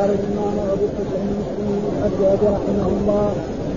[0.00, 3.28] قال الامام ابو الحسين مسلم الحجاج رحمه الله.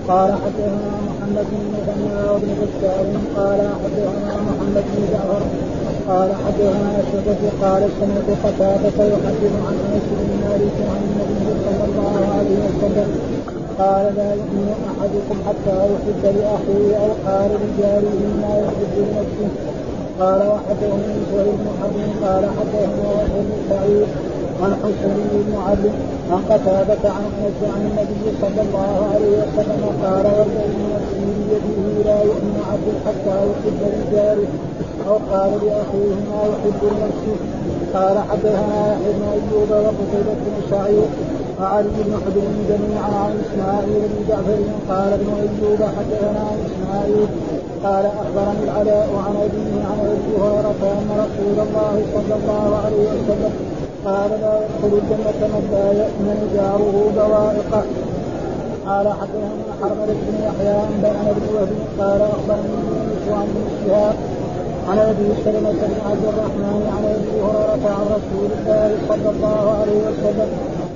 [0.08, 3.06] قال حدثنا محمد بن مثنى وابن بشار.
[3.38, 5.42] قال حدثنا محمد بن جعفر.
[6.08, 7.42] قال حدثنا شعبة.
[7.62, 13.08] قال سمعت قتادة يحدث عن أنس بن مالك عن النبي صلى الله عليه وسلم.
[13.78, 19.50] قال لا يؤمن أحدكم حتى يحب لأخيه أو قال لجاره ما يحب لنفسه.
[20.20, 21.96] قال وحدثني زهير بن حرب.
[22.24, 24.06] قال حدثنا وحيد سعيد.
[24.62, 25.90] عن حسين بن علي
[26.30, 32.22] عن قتادة عن انس عن النبي صلى الله عليه وسلم قال والذي نفسي بيده لا
[32.22, 34.48] يؤمن عبد حتى يحب لجاره
[35.08, 37.36] أو قال لأخيه ما يحب لنفسه
[37.94, 41.10] قال حدثنا يحيى بن أيوب وقتيبة بن سعيد
[41.60, 44.60] وعلي بن حجر جميعا عن إسماعيل بن جعفر.
[44.90, 47.28] قال ابن أيوب حدثنا عن إسماعيل.
[47.84, 53.52] قال أخبرني العلاء عن أبيه عن أبي هريرة أن رسول الله صلى الله عليه وسلم
[54.04, 57.84] قال لا يدخل الجنه من لا يؤمن جاره بوائقه
[58.86, 61.04] قال حدثنا حرملة بن يحيى بن
[61.54, 61.68] وهب
[62.00, 62.76] قال أخبرني
[63.30, 64.14] عن ابن شهاب
[64.88, 69.98] عن أبي سلمة بن عبد الرحمن عن أبي هريرة عن رسول الله صلى الله عليه
[70.08, 70.50] وسلم.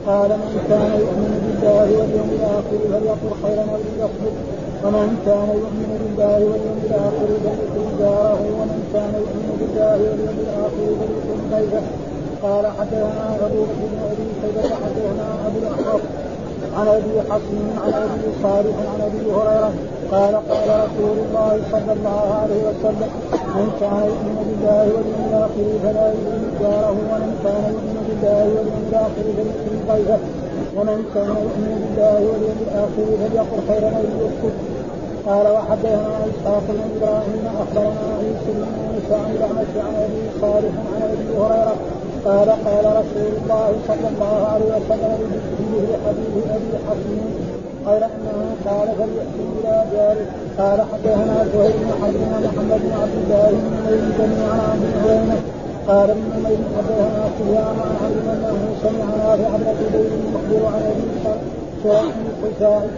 [0.07, 4.37] قال من كان يؤمن بالله واليوم الآخر فليقل خيرا وليصمت.
[4.85, 8.43] ومن كان يؤمن بالله واليوم الآخر فليكرم جاره.
[8.59, 12.08] ومن كان يؤمن بالله واليوم الآخر فليكرم ضيفه
[12.43, 16.01] قال حدثنا ابو بكر بن أبي شيبه حدثنا ابو الاحوص
[16.77, 19.73] عن أبي حصن عن أبي صالح عن أبي هريرة
[20.13, 23.11] قال قال رسول الله صلى الله عليه وسلم
[23.57, 29.25] من كان يؤمن بالله واليوم الآخر فلا يؤمن جاره ومن كان يؤمن بالله واليوم الآخر
[29.37, 30.19] فليكرم ضيفه
[30.77, 34.57] ومن كان يؤمن بالله واليوم الآخر فليقل خيرا أو ليسكت
[35.27, 41.75] قال وحدثنا إسحاق بن إبراهيم أخبرنا عيسى بن موسى عن أبي صالح عن أبي هريرة
[42.29, 47.31] قال قال رسول الله صلى الله عليه وسلم بذكره حديث أبي حصين
[47.87, 50.27] غير انه قال فليحسن إلى جاره.
[50.59, 55.41] قال حدثنا زهير بن حرب ومحمد بن عبد الله بن نمير جميعا عن ابن عيينه
[55.89, 61.05] قال ابن نمير حدثنا سفيان عن عبد أنه سمع نافع بن عبيد المخبر عن أبي
[61.83, 62.89] سعيد الخزاعي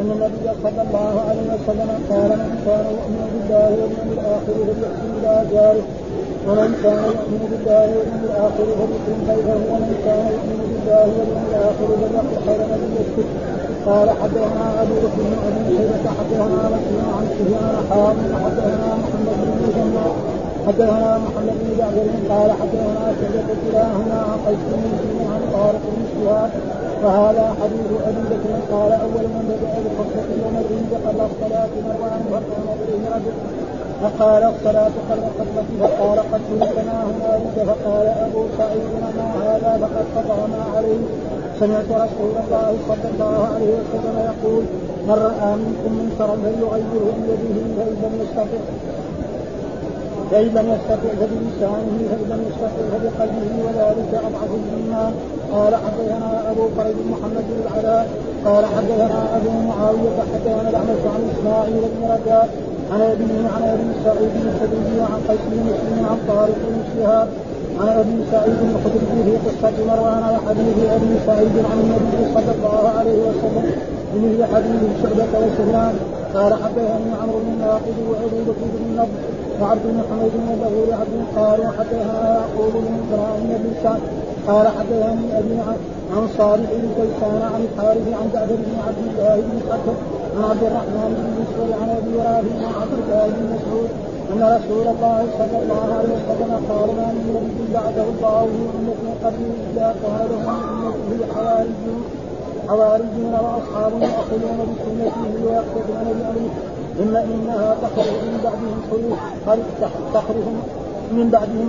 [0.00, 5.34] إن النبي صلى الله عليه وسلم قال من كان يؤمن بالله واليوم الآخر فليحسن إلى
[5.52, 6.05] جاره.
[6.46, 12.36] ومن كان يؤمن بالله واليوم الآخر فليكرم ضيفه ومن كان يؤمن بالله واليوم الآخر فليقل
[12.46, 13.28] خيرا ليسكت
[13.86, 19.50] قال حدثنا أبو بكر بن أبي شيبة حدثنا مسلم عن سفيان حاضر حدثنا محمد بن
[19.62, 19.94] مسلم
[20.66, 26.02] حدثنا محمد بن جعفر قال حدثنا شعبة كلاهما عن قيس بن مسلم عن طارق بن
[26.12, 26.50] شهاب
[27.04, 28.52] وهذا حديث أبي بكر.
[28.72, 33.34] قال أول من بدأ بالخطبة يوم العيد قبل الصلاة مروان فقام اليه رجل
[34.02, 40.64] فقال الصلاة قبل الخطبة فقال قد تركنا هنالك فقال أبو سعيد ما هذا؟ فقد قطعنا
[40.76, 40.98] عليه.
[41.60, 44.64] سمعت رسول الله صلى الله عليه وسلم يقول
[45.08, 48.62] من رأى منكم منكرا فليغيره بيده فإن لم يستطع
[50.30, 55.12] فإن لم يستطع فبلسانه فإن لم يستطع فبقلبه وذلك أضعف الإيمان
[55.52, 58.08] قال حدثنا أبو قريب محمد بن العلاء
[58.44, 62.48] قال حدثنا أبو معاوية حدثنا الأعمش عن إسماعيل بن رجاء
[62.92, 67.28] عن أبيه عن أبي سعيد الخدري عن قيس بن مسلم عن طارق بن شهاب
[67.80, 73.18] عن أبي سعيد الخدري في قصة مروان وحديث أبي سعيد عن النبي صلى الله عليه
[73.28, 73.66] وسلم
[74.14, 75.94] بمثل حديث شعبة وسفيان
[76.34, 79.20] قال حدثني عمرو بن ناقد وعبيدة بن النضر
[79.60, 84.00] وعبد بن حميد بن ظهور عبد قال وحدثنا يعقوب بن إبراهيم بن سعد
[84.46, 85.54] قال حدثني أبي
[86.16, 91.10] عن صالح بن كيسان عن الحارث عن جعفر بن عبد الله بن حكم عبد الرحمن
[91.18, 93.90] بن مسعود عن أبي رافع عن عبد الله بن مسعود
[94.32, 99.00] أن رسول الله صلى الله عليه وسلم قال ما من نبي بعده الله من امه
[99.24, 99.86] قبله إلا
[100.30, 100.44] له
[101.10, 102.02] من امته حواريون
[102.68, 106.54] حواريون واصحاب يأخذون بسنته ويقتدون بأمره.
[106.98, 109.18] ثم إنها تخرج من بعدهم خلوف
[110.14, 110.46] تخرج
[111.16, 111.68] من بعدهم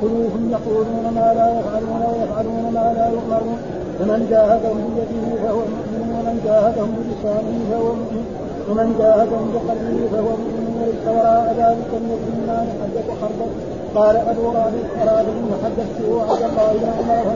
[0.00, 3.58] خلوف يقولون ما لا يفعلون ويفعلون ما لا يؤمرون.
[3.98, 8.24] فمن جاهدهم بيده فهو مؤمن ومن جاهدهم بلسانه فهو مؤمن
[8.68, 10.64] ومن جاهدهم بقلبه فهو مؤمن.
[10.84, 13.46] وليس وراء ذلك من الايمان حجة حربة
[13.94, 17.26] قال أبو رافع رافع حدثته عبد الله بن عمر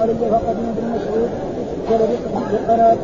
[0.00, 1.30] علي فقدم ابن مسعود
[1.90, 2.98] ولبث بالقناة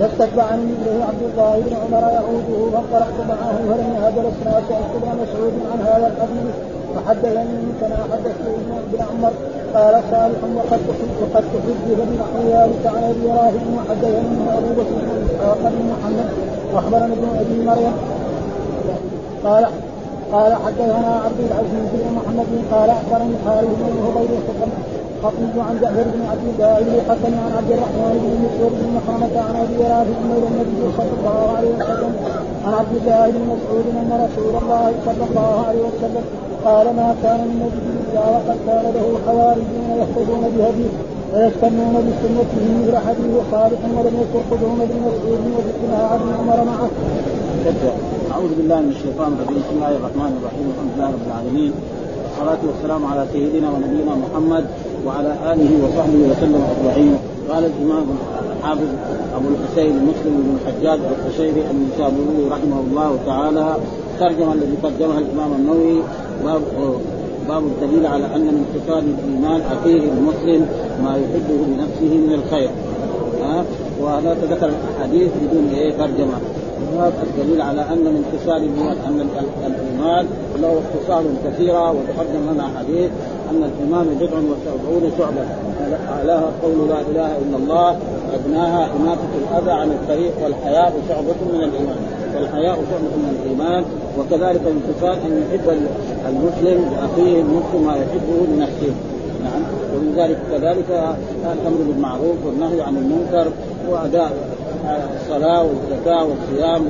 [0.00, 5.80] فاستتبعني ابنه عبد الله بن عمر يعوده فانطلقت معه فلم جلسنا سالت ابن مسعود عن
[5.80, 6.54] هذا الحديث
[6.98, 8.44] فحدثني كما حدثت
[8.92, 9.32] ابن عمر
[9.74, 10.80] قال صالح وقد
[11.20, 14.94] وقد تحدث بنحو ذلك عن ابي رافع وحدثني أبو بكر
[15.62, 16.28] بن محمد
[16.74, 17.92] وأخبرني ابن أبي مريم.
[19.44, 19.66] قال
[20.32, 24.38] قال حدثنا عبد العزيز بن محمد قال أخبرني خالد بن هبير
[25.22, 29.56] خطيب عن جعفر بن عبد الله بن عن عبد الرحمن بن مسعود بن مخرمة عن
[29.56, 32.12] أبي رافع إلى النبي صلى الله عليه وسلم
[32.66, 36.24] عن عبد الله بن مسعود أن رسول الله صلى الله عليه وسلم
[36.68, 40.92] قال ما كان من نبي إلا وقد كان له حواريون يهتدون بهديه
[41.32, 46.90] ويستنون بسنته مثل حديث صالح ولم يكن قدوم بن مسعود وذكرها عبد عمر معه.
[48.32, 49.62] أعوذ بالله من الشيطان الرجيم.
[49.62, 50.66] بسم الله الرحمن الرحيم.
[50.72, 51.72] الحمد لله رب العالمين.
[52.24, 54.64] والصلاة والسلام على سيدنا ونبينا محمد
[55.06, 57.14] وعلى آله وصحبه وسلم أجمعين.
[57.50, 58.06] قال الإمام
[58.56, 58.90] الحافظ
[59.36, 63.66] أبو الحسين مسلم بن الحجاج القشيري النسابوري رحمه الله تعالى
[64.20, 65.98] ترجمة الذي ترجمها الإمام النووي
[66.44, 66.62] باب
[67.48, 70.68] باب الدليل على أن من خصال الإيمان أخيه المسلم
[71.02, 72.70] ما يحبه لنفسه من الخير.
[73.42, 73.64] ها؟
[74.00, 76.38] وهذا تذكر الحديث بدون إيه؟ ترجمة.
[77.22, 79.28] الدليل على أن من خصال الإيمان أن
[79.66, 80.26] الإيمان
[80.62, 83.10] له خصال كثيرة وتقدم لنا حديث
[83.50, 85.44] أن الايمان بضع وسبعون شعبة.
[86.12, 87.96] اعلاها قول لا إله إلا الله
[88.34, 92.17] أدناها اماته الأذى عن الطريق والحياء شعبة من الإيمان.
[92.40, 93.84] والحياء شعبه من الإيمان
[94.18, 95.66] وكذلك من خصال أن يحب
[96.28, 98.92] المسلم لأخيه المسلم ما يحبه لنفسه.
[99.44, 99.62] نعم.
[99.94, 101.16] ومن ذلك كذلك
[101.52, 103.50] الأمر بالمعروف والنهي عن المنكر
[103.90, 104.32] وأداء
[105.20, 106.84] الصلاة والزكاة والصيام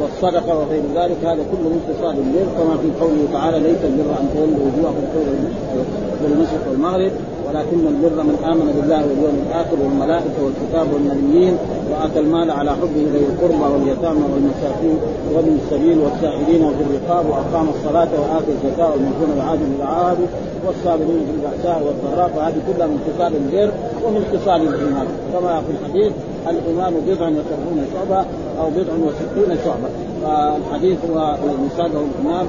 [0.00, 4.28] والصدقة وغير ذلك هذا كله من خصال البر كما في قوله تعالى ليس البر أن
[4.34, 7.12] تولوا وجوهكم قبل المشرق والمغرب.
[7.54, 11.56] ولكن البر من آمن بالله واليوم الآخر والملائكة والكتاب والنبيين
[11.90, 14.98] وآتى المال على حبه ذوي القربى واليتامى والمساكين
[15.34, 20.18] وابن السبيل والسائلين وفي الرقاب وأقام الصلاة وآتى الزكاة والمؤمنون بالعهد بالعهد
[20.66, 23.70] والصابرين في البأساء والضراء فهذه كلها من خصال البر
[24.04, 25.06] ومن خصال الإيمان.
[25.32, 26.12] كما في الحديث
[26.50, 28.20] الإيمان بضع وسبعون شعبة
[28.60, 29.88] أو بضع وستون شعبة.
[30.22, 31.36] فالحديث هو
[31.66, 32.46] مساده الامام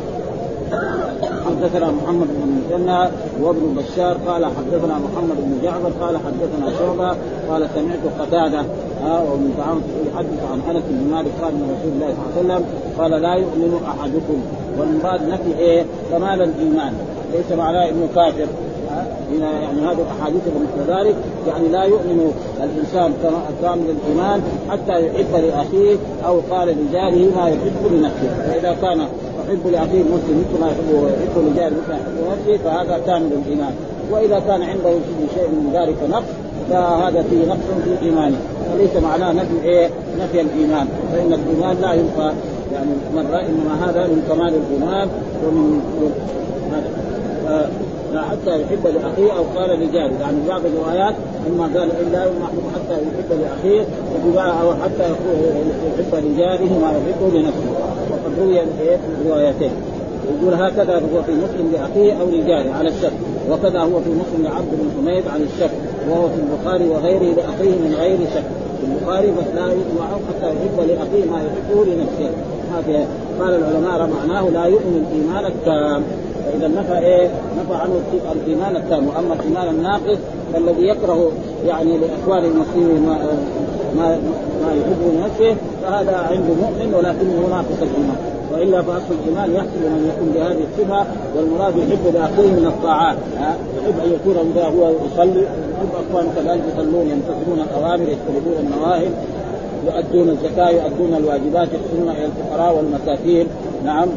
[1.45, 3.09] حدثنا محمد بن المثنى
[3.41, 7.15] وابن بشار قال حدثنا محمد بن جعفر قال حدثنا شعبة
[7.50, 8.65] قال سمعت قتادة
[9.03, 9.81] ها ومن تعاون
[10.13, 12.65] يحدث عن أنس بن مالك قال من رسول الله صلى الله عليه وسلم
[13.00, 14.41] قال لا يؤمن أحدكم
[14.79, 16.94] والمراد نفي إيه؟ كمال الإيمان.
[17.33, 18.47] ليس معناه إنه كافر.
[19.31, 21.15] هنا يعني هذه الاحاديث مثل ذلك
[21.47, 22.31] يعني لا يؤمن
[22.63, 23.13] الإنسان
[23.61, 25.95] كامل الإيمان حتى يحب لأخيه
[26.27, 28.47] أو قال لجاره ما يحب لنفسه.
[28.47, 29.07] فإذا كان
[29.47, 33.74] يحب لاخيه المسلم مثل ما يحب ويحب لجاره مثل ما يحب لنفسه فهذا كامل الإيمان.
[34.12, 34.94] وإذا كان عنده
[35.36, 36.24] شيء من ذلك نقص
[36.69, 38.38] فهذا فيه نقص في ايمانه
[38.74, 39.89] وليس معناه نفي إيه؟
[40.19, 40.88] نفي الإيمان.
[41.12, 42.31] فإن الإيمان لا ينفى
[42.74, 45.07] يعني مرة إنما هذا من كمال الإيمان
[45.45, 45.81] ومن
[46.71, 47.69] هذا.
[48.31, 50.13] حتى يحب لأخيه أو قال لجاره.
[50.21, 51.15] يعني بعض الروايات
[51.50, 53.86] اما قال إلا يحب حتى يحب لأخيه
[54.62, 57.84] أو حتى يحب لجاره ما يحبه لنفسه.
[58.39, 58.61] روي
[59.21, 59.71] الروايتين.
[60.25, 63.11] يقول هكذا هو في مسلم لأخيه أو لجاره على الشك
[63.51, 65.71] وكذا هو في مسلم لعبد بن حميد عن الشك
[66.09, 68.43] وهو في البخاري وغيره لأخيه من غير شك.
[68.81, 72.29] في البخاري بس لا يسمع حتى يحب لأخيه ما يحبه لنفسه.
[72.73, 73.07] هذا
[73.39, 76.03] قال العلماء معناه لا يؤمن الإيمان التام.
[76.45, 77.27] فإذا نفى إيه؟
[77.59, 77.99] نفى عنه
[78.31, 79.07] الإيمان التام.
[79.07, 80.17] وأما الإيمان الناقص
[80.53, 81.31] فالذي يكره
[81.67, 83.09] يعني لاخوان المسلمين
[83.97, 84.19] ما
[84.63, 88.18] ما يحبه لنفسه فهذا عنده مؤمن ولكنه ناقص الإيمان.
[88.53, 91.06] وإلا فأصل الإيمان يحصل ان يكون بهذه الصفة
[91.36, 93.18] والمراد يحب لاخيه من الطاعات.
[93.77, 95.42] يحب أن يكون إذا هو يصلي.
[95.42, 99.07] يحب اخوانه كذلك يصلون يمتثلون الاوامر يجتنبون النواهي
[99.85, 103.47] يؤدون الزكاة يؤدون الواجبات يحسنون إلى الفقراء والمساكين.
[103.85, 104.07] نعم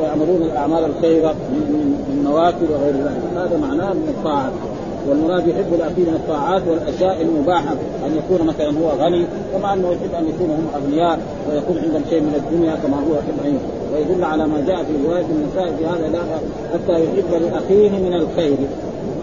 [0.00, 3.22] ويعملون الأعمال الخيرة من النوافل وغير ذلك.
[3.36, 4.52] هذا معناه من الطاعات.
[5.08, 7.72] والمراد يحب الاخير من الطاعات والأشياء المباحة
[8.06, 11.18] أن يكون مثلا هو غني كما أنه يحب أن يكونوا هم أغنياء
[11.50, 13.58] ويكون عندهم شيء من الدنيا كما هو يحب أن
[13.94, 16.22] ويدل على ما جاء في رواية النساء في هذا لا
[16.74, 18.56] حتى يحب لأخيه من الخير.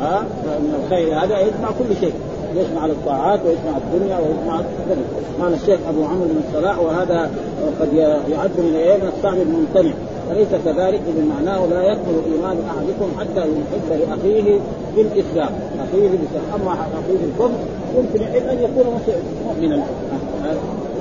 [0.01, 1.23] ها؟ من الخير.
[1.23, 2.13] هذا يجمع كل شيء.
[2.55, 4.59] يجمع الطاعات ويجمع الدنيا ويجمع
[4.89, 5.05] ذلك
[5.41, 7.31] قال الشيخ أبو عمرو بن الصلاح وهذا
[7.81, 7.93] قد
[8.29, 8.73] يعد من
[9.23, 9.93] من الممتنع.
[10.29, 14.59] فليس كذلك بمعناه لا يكمل إيمان أحدكم حتى يحب لأخيه
[14.95, 15.51] بالإسلام.
[15.83, 16.43] أخيه بالإسلام.
[16.55, 17.59] أما أخيه بالكفر
[17.97, 18.99] يمكن أن يكون
[19.45, 19.83] مؤمنا.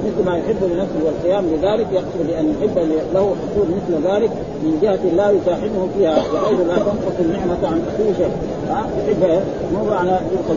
[0.06, 2.78] مثل ما يحب لنفسه والقيام بذلك يقصد بأن يحب
[3.14, 4.30] له حصول مثل ذلك
[4.62, 8.30] من جهة لا يساحبه فيها بحيث لا تنقص النعمة عن أخيه شيء
[8.70, 9.42] يحب
[9.74, 10.56] مو معنى يؤخذ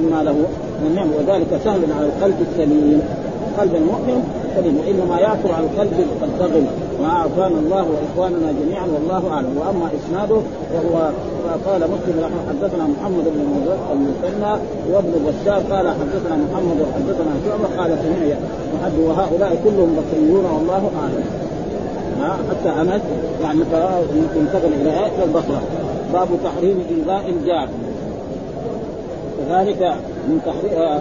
[0.00, 0.32] مما له
[0.80, 3.02] من النعمه وذلك سهل على القلب السليم.
[3.58, 4.24] قلب المؤمن
[4.56, 6.66] سليم وإنما يعثر على القلب الضغم
[7.02, 9.56] ما أعطانا الله وإخواننا جميعا والله أعلم.
[9.58, 10.40] وأما إسناده
[10.72, 11.10] فهو
[11.66, 13.40] قال مسلم رحمه حدثنا محمد بن
[13.92, 14.52] المثنى
[14.92, 18.36] وابن بشار قال حدثنا محمد وحدثنا شعبة قال سمع
[18.74, 21.24] محد وهؤلاء كلهم بصريون والله أعلم.
[22.50, 23.02] حتى أنس
[23.42, 23.62] يعني
[24.36, 25.62] انتقل إلى إلى البصرة.
[26.12, 27.68] باب تحريم ايذاء الجار.
[29.38, 29.94] وذلك
[30.28, 31.00] من تحرير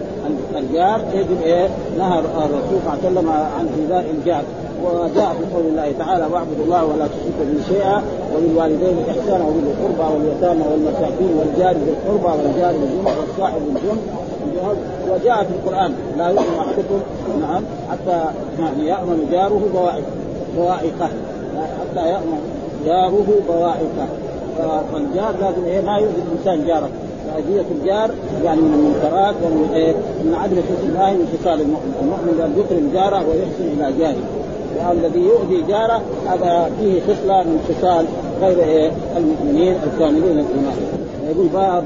[0.55, 4.43] الجار يجب إيه؟ نهى الرسول صلى الله عليه وسلم عن ايذاء الجار.
[4.85, 8.03] وجاء في قول الله تعالى واعبدوا الله ولا تشركوا به شيئا
[8.35, 14.01] وبالوالدين إحسانا وبذي القربى واليتامى والمساكين والجار ذي القربى والجار بالجنب والصاحب بالجنب
[15.11, 16.99] وجاء في القرآن لا يؤمن أحدكم
[17.41, 18.25] نعم حتى
[18.59, 19.61] يعني يأمن جاره
[20.57, 21.09] بوائقه
[21.79, 22.39] حتى يأمن
[22.85, 24.07] جاره بوائقه.
[24.93, 26.89] فالجار لازم إيه؟ ما يؤذي الإنسان جاره.
[27.37, 28.11] أذية الجار
[28.43, 30.57] يعني من المنكرات ومن إيه؟ من عدم
[30.89, 34.23] الله من خصال المؤمن، المؤمن قال يكرم جاره ويحسن إلى جاره،
[34.91, 38.05] الذي يؤذي جاره هذا فيه خصلة من خصال
[38.41, 40.77] غير إيه؟ المؤمنين الكاملين الإيمان.
[41.29, 41.83] يقول باب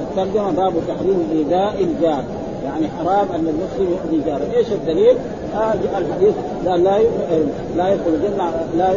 [0.00, 2.24] الترجمة باب تحريم إيذاء الجار،
[2.64, 5.16] يعني حرام أن المسلم يؤذي جاره، إيش الدليل؟
[5.54, 6.34] آه الحديث
[6.66, 6.98] قال لا
[7.76, 8.92] لا يدخل الجنه لا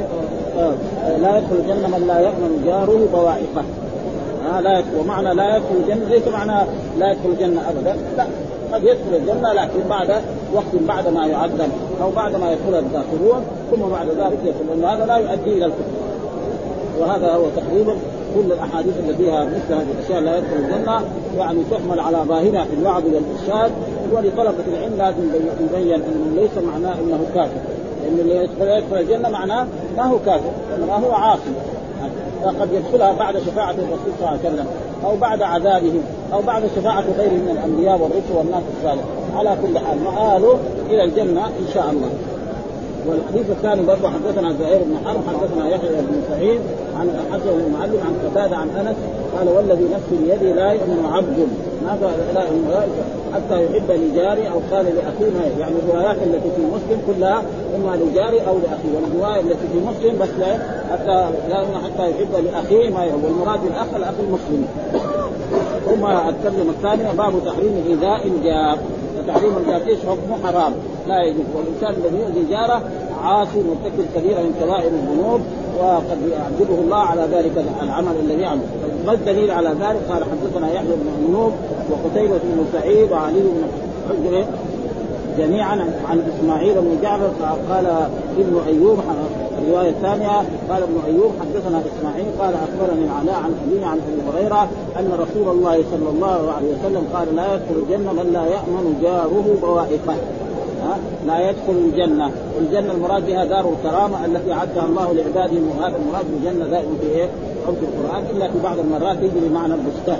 [0.57, 0.73] آه
[1.17, 3.63] لا يدخل الجنة من لا يأمن جاره بوائقه
[4.51, 6.67] آه لا ومعنى لا يدخل الجنة ليس معنى
[6.99, 8.25] لا يدخل الجنة ابدا لا
[8.73, 10.09] قد يدخل الجنة لكن بعد
[10.53, 15.05] وقت بعد ما يعذب أو بعد ما يدخل الداخلون ثم بعد ذلك يدخل لأنه هذا
[15.05, 16.03] لا يؤدي إلى الكفر
[16.99, 17.95] وهذا هو تقريبا
[18.35, 21.01] كل الأحاديث اللي فيها مثل هذه الأشياء لا يدخل الجنة.
[21.37, 23.71] يعني تحمل على ظاهرها في الوعظ والإرشاد
[24.11, 27.61] ولطلبة العلم لازم يبين إنه ليس معناه إنه كافر.
[28.03, 31.53] لأن اللي يدخل الجنة معناه ما هو كافر إنما هو عاصي.
[32.43, 34.67] فقد يدخلها بعد شفاعة الرسول صلى الله عليه وسلم
[35.05, 36.01] أو بعد عذابهم
[36.33, 39.03] أو بعد شفاعة غيرهم من الأنبياء والرسل والناس الصالح.
[39.35, 40.57] على كل حال مآله
[40.89, 42.09] إلى الجنة إن شاء الله.
[43.07, 46.59] والحديث الثاني برضه حدثنا زهير بن حرب حدثنا يحيى بن سعيد
[46.99, 48.95] عن حسن بن معلم عن قتادة عن أنس
[49.37, 51.47] قال والذي نفسي بيدي لا يؤمن عبد
[51.85, 52.73] ماذا لا يؤمن
[53.33, 57.43] حتى يحب لجاري أو قال لأخيه يعني الروايات التي في مسلم كلها
[57.75, 60.53] إما لجاري أو لأخيه والرواية التي في مسلم بس لا
[60.91, 64.67] حتى لا حتى يحب لأخيه ما يحب والمراد بالاخ الأخ المسلم.
[65.85, 68.77] ثم الترجمة الثانية باب تحريم ايذاء الجار.
[69.17, 70.73] وتحريم الجار إيش حكمه حرام.
[71.07, 71.45] لا يجوز.
[71.55, 72.81] والإنسان الذي يؤذي جاره
[73.23, 75.41] عاصي مرتكب كبيره من كبائر الذنوب
[75.79, 78.61] وقد يعذبه الله على ذلك العمل الذي يعمل.
[79.05, 81.51] ما الدليل على ذلك؟ قال حدثنا يحيى بن منوب
[81.89, 83.63] وقتيبة بن سعيد وعلي بن
[84.09, 84.45] حجر
[85.37, 85.75] جميعا
[86.09, 87.31] عن إسماعيل بن جعفر
[87.69, 87.85] قال
[88.37, 88.99] ابن أيوب
[89.61, 90.37] الرواية الثانية
[90.69, 94.67] قال ابن أيوب حدثنا إسماعيل قال أخبرني العلاء عن ابي عن أبي هريرة
[94.99, 99.57] أن رسول الله صلى الله عليه وسلم قال لا يدخل الجنة من لا يأمن جاره
[99.61, 100.15] بوائقه
[101.27, 106.65] لا يدخل الجنة، الجنة المراد بها دار الكرامة التي أعدها الله لعباده وهذا المراد بالجنة
[106.65, 107.29] دائما في إيه؟
[107.67, 110.17] عمق القرآن إلا في بعض المرات يجي بمعنى البستان.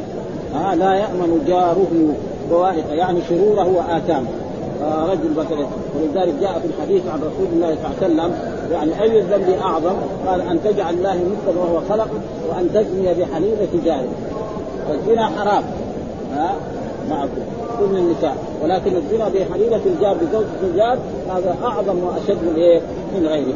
[0.53, 1.87] ها لا يأمن جاره
[2.49, 4.27] بوائق يعني شروره وآثامه.
[4.83, 8.35] رجل مثلا ولذلك جاء في الحديث عن رسول الله صلى الله عليه وسلم
[8.71, 9.95] يعني أي الذنب أعظم؟
[10.27, 12.09] قال أن تجعل الله مثلا وهو خلق
[12.49, 14.09] وأن تزني بحليله جارك.
[14.87, 15.63] فالزنا حرام
[16.33, 16.55] ها
[17.09, 17.41] معكم
[17.79, 20.97] كل النساء ولكن الزنا بحليلة الجار بزوجة الجار
[21.29, 22.81] هذا أعظم وأشد من إيه؟
[23.15, 23.55] من غيره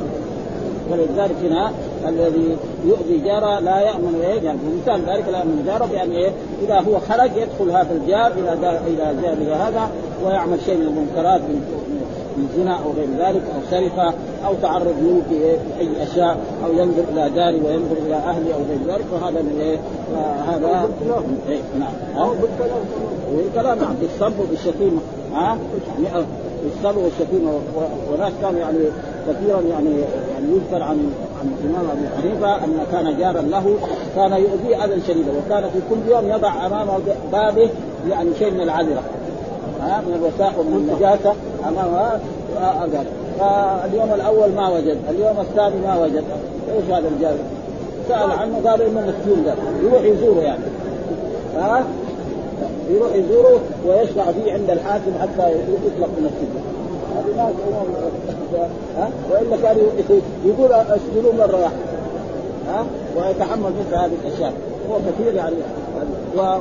[0.91, 1.71] ولذلك هنا
[2.09, 6.31] الذي يؤذي جارة لا يأمن إيه يعني الانسان ذلك لا يأمن جارة بأن إيه؟
[6.65, 9.89] إذا هو خرج يدخل هذا الجار إلى إلى جاره هذا
[10.25, 11.87] ويعمل شيء من المنكرات من
[12.37, 14.13] من زنا أو غير ذلك أو سرقه
[14.45, 15.35] أو تعرض له في
[15.79, 19.05] أي أشياء أو ينظر إلى داري وينظر إلى أهلي أو غير ذلك.
[19.11, 19.77] فهذا من إيه؟
[20.53, 20.89] هذا
[21.49, 22.29] إيه نعم.
[23.33, 23.95] والكلام نعم.
[24.01, 25.01] بالصب وبالشتيمه
[25.33, 25.57] ها؟
[26.63, 27.59] بالصب والشتيمة.
[28.11, 28.77] وناس كانوا يعني
[29.27, 29.89] كثيرا يعني
[30.33, 33.75] يعني يذكر عن عن الامام أبي حنيفة أن كان جارا له
[34.15, 36.87] كان يؤذيه اذى شديدا وكان في كل يوم يضع أمام
[37.31, 37.69] بابه
[38.09, 39.01] يعني شيء من العذرة
[39.81, 41.33] ها من الوساخ ومن النجاسة
[41.67, 42.19] امامها
[42.59, 43.05] هذا.
[43.39, 46.23] فاليوم الأول ما وجد، اليوم الثاني ما وجد،
[46.75, 47.35] إيش هذا الجار؟
[48.07, 49.53] سأل عنه قال إنه مسجون ده
[49.83, 50.63] يروح يزوره يعني
[51.57, 51.83] ها
[52.89, 56.76] يروح يزوره ويشفع فيه عند الحاكم حتى يطلق من السجن
[58.97, 59.77] ها وإلا كان
[60.45, 61.97] يقول اسجنوه مرة واحدة.
[62.67, 62.85] ها؟
[63.17, 64.53] ويتحمل مثل هذه الأشياء.
[64.91, 65.55] هو كثير يعني.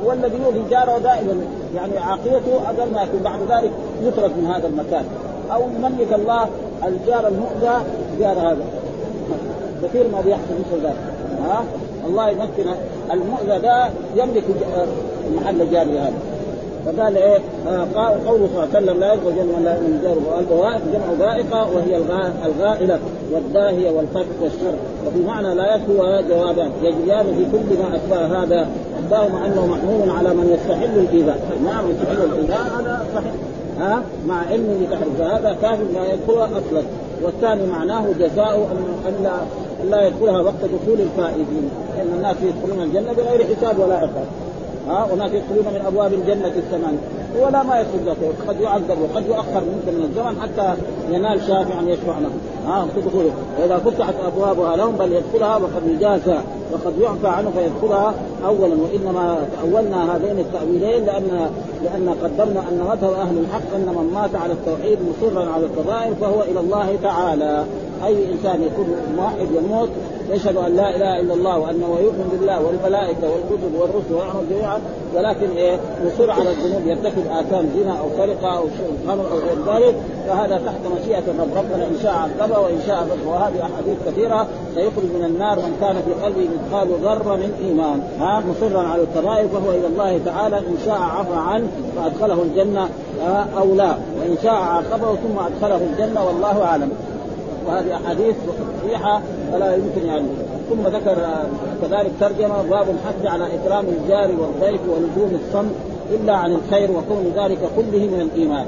[0.05, 1.35] والذي يؤذي جارة دائما.
[1.77, 3.71] يعني عاقيته أقل ما يكون بعد ذلك
[4.03, 5.05] يترك من هذا المكان.
[5.53, 6.49] أو يملك الله
[6.87, 7.85] الجار المؤذى
[8.21, 8.65] جار هذا.
[9.83, 10.97] كثير ما بيحصل مثل ذلك.
[11.49, 11.65] ها؟
[12.07, 12.71] الله يمكن
[13.13, 14.45] المؤذى ده يملك
[15.37, 16.36] محل جاري هذا.
[16.87, 17.39] فقال إيه؟
[17.69, 17.87] آه
[18.27, 21.97] قوله صلى الله عليه وسلم لا يدخل جنة لا من جار البوائق جمع ذائقة وهي
[22.47, 22.99] الغائلة
[23.33, 24.77] والداهية والفتح والشر.
[25.07, 28.69] وفي معنى لا يدخل جوابان يجريان في كل ما أشبه هذا.
[29.11, 32.61] مع أنه محمول على من يستحل الإيذاء، نعم يستحل الإيذاء.
[32.79, 33.33] هذا صحيح.
[33.81, 36.83] ها؟ مع علم بتحريم فهذا كافر لا يدخلها أصلا.
[37.23, 38.69] والثاني معناه جزاء
[39.09, 39.33] ان لا
[39.91, 41.71] لا يدخلها وقت دخول الفائزين.
[41.97, 44.27] لأن الناس يدخلون الجنة بغير حساب ولا عقاب.
[44.89, 46.99] ها وناس يدخلون من أبواب الجنة الثمان.
[47.43, 50.75] ولا ما يدخل قد يعذب وقد يؤخر ممكن من الزمن حتى
[51.11, 52.31] ينال شافعا يشفع له.
[52.67, 56.39] ها تدخله واذا فتحت أبوابها لهم بل يدخلها وقد يجازى
[56.73, 58.15] وقد يعفى عنه فيدخلها
[58.47, 58.77] اولا.
[58.83, 61.51] وإنما تأولنا هذين التأويلين لأن
[61.85, 66.43] لأن قدمنا أن مذهب أهل الحق أن من مات على التوحيد مصرا على الكبائر فهو
[66.43, 67.65] إلى الله تعالى.
[68.05, 68.87] أي إنسان يكون
[69.17, 69.89] موحد يموت
[70.31, 74.79] يشهد أن لا إله إلا الله وأنه يؤمن بالله والملائكة والكتب والرسل ويعمل جميعا
[75.15, 78.65] ولكن إيه مصر على الذنوب يرتكب آثام زنا أو سرقة أو
[79.07, 79.97] خمر أو غير ذلك
[80.29, 85.25] فهذا تحت مشيئة الرب ربنا إن شاء عذبه وإن شاء وهذه أحاديث كثيرة سيخرج من
[85.25, 88.03] النار من كان في قلبه مثقال ذرة من إيمان.
[88.21, 92.89] ها؟ مصرا على الكبائر فهو إلى الله تعالى إن شاء عفى عنه فأدخله الجنة
[93.59, 93.91] أو لا.
[93.91, 96.91] وإن شاء عاقبه ثم أدخله الجنة والله أعلم.
[97.69, 98.37] وهذه أحاديث
[98.83, 99.21] صحيحة
[99.53, 100.27] فلا يمكن يعني.
[100.71, 101.17] ثم ذكر
[101.83, 105.75] كذلك ترجمة باب الحث على إكرام الجار والضيف ولزوم الصمت
[106.15, 108.67] إلا عن الخير وكون ذلك كله من الإيمان.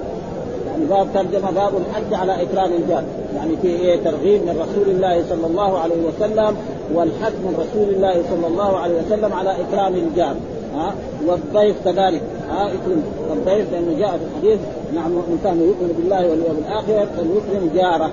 [0.67, 3.03] يعني باب ترجمة باب الحث على إكرام الجار،
[3.37, 6.57] يعني في إيه؟ ترغيب من رسول الله صلى الله عليه وسلم
[6.95, 10.35] والحث من رسول الله صلى الله عليه وسلم على إكرام الجار.
[10.77, 10.95] ها؟
[11.27, 12.23] والضيف كذلك.
[12.51, 13.03] ها؟ إكرم.
[13.33, 14.61] الضيف لأنه جاء في الحديث
[14.95, 15.11] نعم
[15.45, 18.11] كان يؤمن بالله واليوم الآخر فليكرم جاره.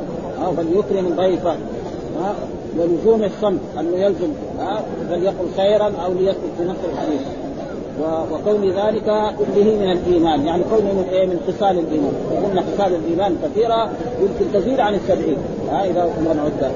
[0.57, 1.55] فليكرم ضيفه
[2.79, 4.27] ولزوم الصمت انه يلزم
[5.09, 7.21] فليقل خيرا أو ليسكت في نفس الحديث.
[8.31, 9.05] وكون ذلك
[9.37, 13.89] كله من الإيمان، يعني كونه من إيه؟ من خصال الإيمان، وقلنا خصال الإيمان كثيرة
[14.19, 15.37] يمكن تزيد عن السبعين،
[15.71, 16.71] ها إذا من عدة،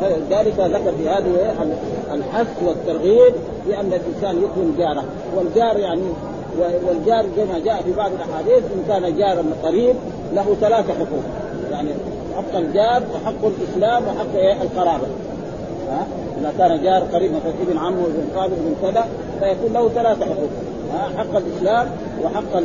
[0.00, 1.54] فذلك ذكر في هذه
[2.14, 3.34] الحث والترغيب
[3.68, 5.04] بان الإنسان يكرم جاره،
[5.36, 6.02] والجار يعني
[6.86, 9.94] والجار كما جاء في بعض الأحاديث إن كان جارا قريب
[10.34, 11.24] له ثلاثة حقوق،
[12.38, 15.06] حق الجار وحق الإسلام وحق إيه؟ القرابة.
[15.90, 16.06] ها؟
[16.40, 19.06] إذا كان جار قريب مثلا ابن عمه وابن قابل وابن كذا
[19.40, 20.48] فيكون له ثلاثة حقوق.
[21.16, 21.88] حق الإسلام
[22.24, 22.56] وحق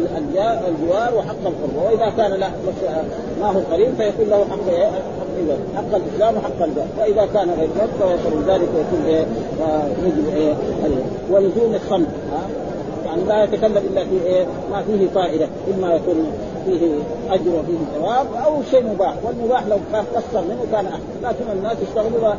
[0.67, 1.83] الجوار وحق القربة.
[1.85, 2.49] وإذا كان لا
[3.41, 4.89] ما هو قريب فيكون له حق إيه؟
[5.75, 6.87] حق الإسلام وحق الجار.
[6.99, 9.25] وإذا كان غير ذلك فيكون ذلك يكون إيه؟
[10.05, 10.53] يجب إيه؟
[11.31, 11.75] ولزوم
[12.31, 12.41] ها؟
[13.05, 15.47] يعني لا يتكلم إلا في إيه؟ ما فيه فائدة.
[15.77, 16.31] إما يكون
[16.65, 16.93] فيه
[17.29, 21.03] أجر وفيه ثواب أو شيء مباح والمباح لو كان قصر منه كان أحسن.
[21.23, 22.33] لكن الناس يشتغلوا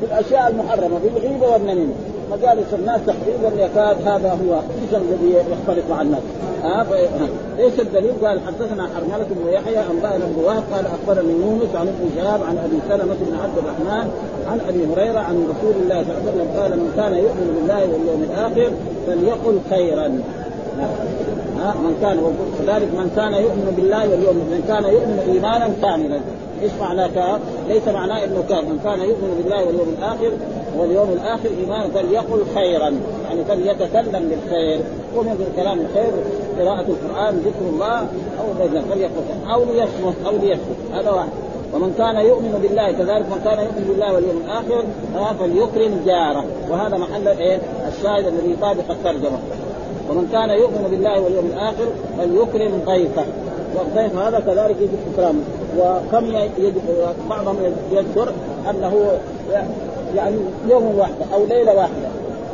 [0.00, 1.94] في الأشياء المحرمة بالغيبه والنميمة.
[2.32, 4.60] مجالس الناس تقريبا يكاد هذا هو
[4.92, 6.22] الذي يختلط مع الناس
[6.62, 6.86] ها
[7.58, 12.10] ليس الدليل؟ قال حدثنا حرملة بن يحيى انبانا بن وهب قال أخبرني يونس عن ابن
[12.16, 14.10] شهاب عن أبي سلمة بن عبد الرحمن
[14.50, 17.82] عن أبي هريرة عن رسول الله صلى الله عليه وسلم قال من كان يؤمن بالله
[17.82, 18.72] واليوم الآخر
[19.06, 20.20] فليقل خيرا.
[21.54, 26.20] من كان وكذلك من كان يؤمن بالله واليوم من كان يؤمن إيمانا كاملا.
[26.62, 30.32] إيش معناه كان؟ ليس معناه إنه كان من كان يؤمن بالله واليوم الآخر
[30.78, 32.90] واليوم الآخر إيمانا فليقل خيرا.
[33.28, 34.80] يعني فليتكلم بالخير.
[35.16, 36.12] ومن كلام الخير
[36.58, 37.98] قراءة القرآن ذكر الله
[38.40, 39.08] أو فليقل
[39.52, 41.28] أو ليصمت أو ليسكت هذا واحد.
[41.74, 44.84] ومن كان يؤمن بالله كذلك من كان يؤمن بالله واليوم الآخر
[45.40, 49.38] فليكرم جاره وهذا محل إيه؟ الشاهد الذي يطابق الترجمة.
[50.10, 51.86] ومن كان يؤمن بالله واليوم الآخر
[52.18, 53.24] فليكرم ضيفه.
[53.74, 55.40] والضيف هذا كذلك يجب إكرامه.
[55.78, 56.26] وكم
[56.58, 56.82] يجب
[57.30, 57.56] بعضهم
[57.92, 58.32] يذكر
[58.70, 58.92] أنه
[60.16, 60.36] يعني
[60.68, 62.08] يوم واحدة أو ليلة واحدة.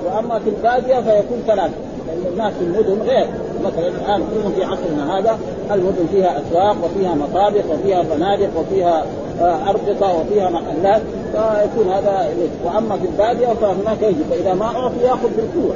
[0.06, 1.74] وأما في الباديه فيكون ثلاثة.
[2.06, 3.26] لأن الناس في المدن غير.
[3.64, 4.22] مثلا الآن
[4.56, 5.38] في عصرنا هذا.
[5.70, 9.04] المدن فيها أسواق وفيها مطابخ وفيها فنادق وفيها
[9.40, 11.02] أربطة وفيها محلات.
[11.32, 12.28] فيكون هذا
[12.64, 14.24] وأما في البادية فهناك يجب.
[14.30, 15.74] فإذا ما أعطي يأخذ بالقوة.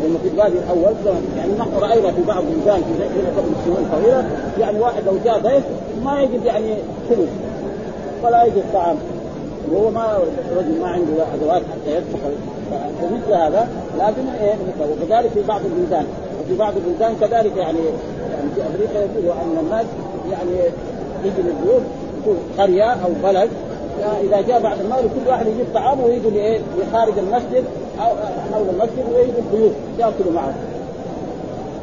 [0.00, 0.94] لأنه في البادية الأول
[1.36, 4.24] يعني نحن رأينا في بعض البلدان في هنا قبل سنين طويله
[4.60, 5.64] يعني واحد لو جاء ضيف
[6.04, 6.74] ما يجد يعني
[7.08, 7.28] فلوس
[8.22, 8.96] ولا يجد طعام.
[9.72, 10.18] وهو ما
[10.56, 12.20] رجل ما عنده أدوات حتى يطبخ.
[13.00, 16.04] فمثل هذا لازم إيه وكذلك في بعض البلدان.
[16.40, 17.78] وفي بعض البلدان كذلك يعني
[18.32, 19.86] يعني في أمريكا يقولوا أن الناس
[20.32, 20.70] يعني
[21.24, 21.48] يجي
[22.22, 23.50] يكون قرية أو بلد
[24.02, 27.64] إذا جاء بعد المغرب كل واحد يجيب طعامه ويجي لإيه؟ لخارج المسجد
[28.00, 28.10] أو
[28.52, 30.54] حول المسجد ويجي الضيوف يأكلوا معه.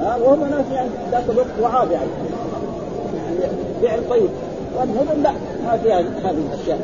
[0.01, 2.09] ها وهم ناس يعني ذاك الوقت وعاب يعني.
[3.83, 4.29] يعني فعل طيب
[4.77, 5.31] والمدن لا
[5.65, 6.79] ما فيها هذه الأشياء.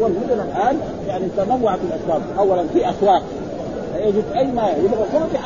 [0.00, 3.22] والمدن الآن يعني تنوعت الأسواق، اولا في أسواق
[3.96, 5.38] يجد أي ما يبغى كله في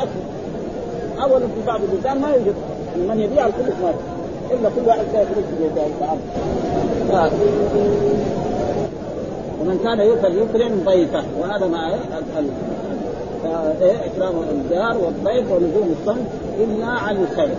[1.23, 2.55] اولا في بعض البلدان ما يوجد
[2.97, 3.93] من يبيع الكل ما
[4.51, 6.17] إلا كل واحد يخرج في الطعام.
[9.63, 11.65] ومن كان يؤكل يكرم ضيفة وهذا
[13.81, 16.27] إيه إكرام الجار والضيف ولزوم الصمت
[16.59, 17.55] إلا عن الخير.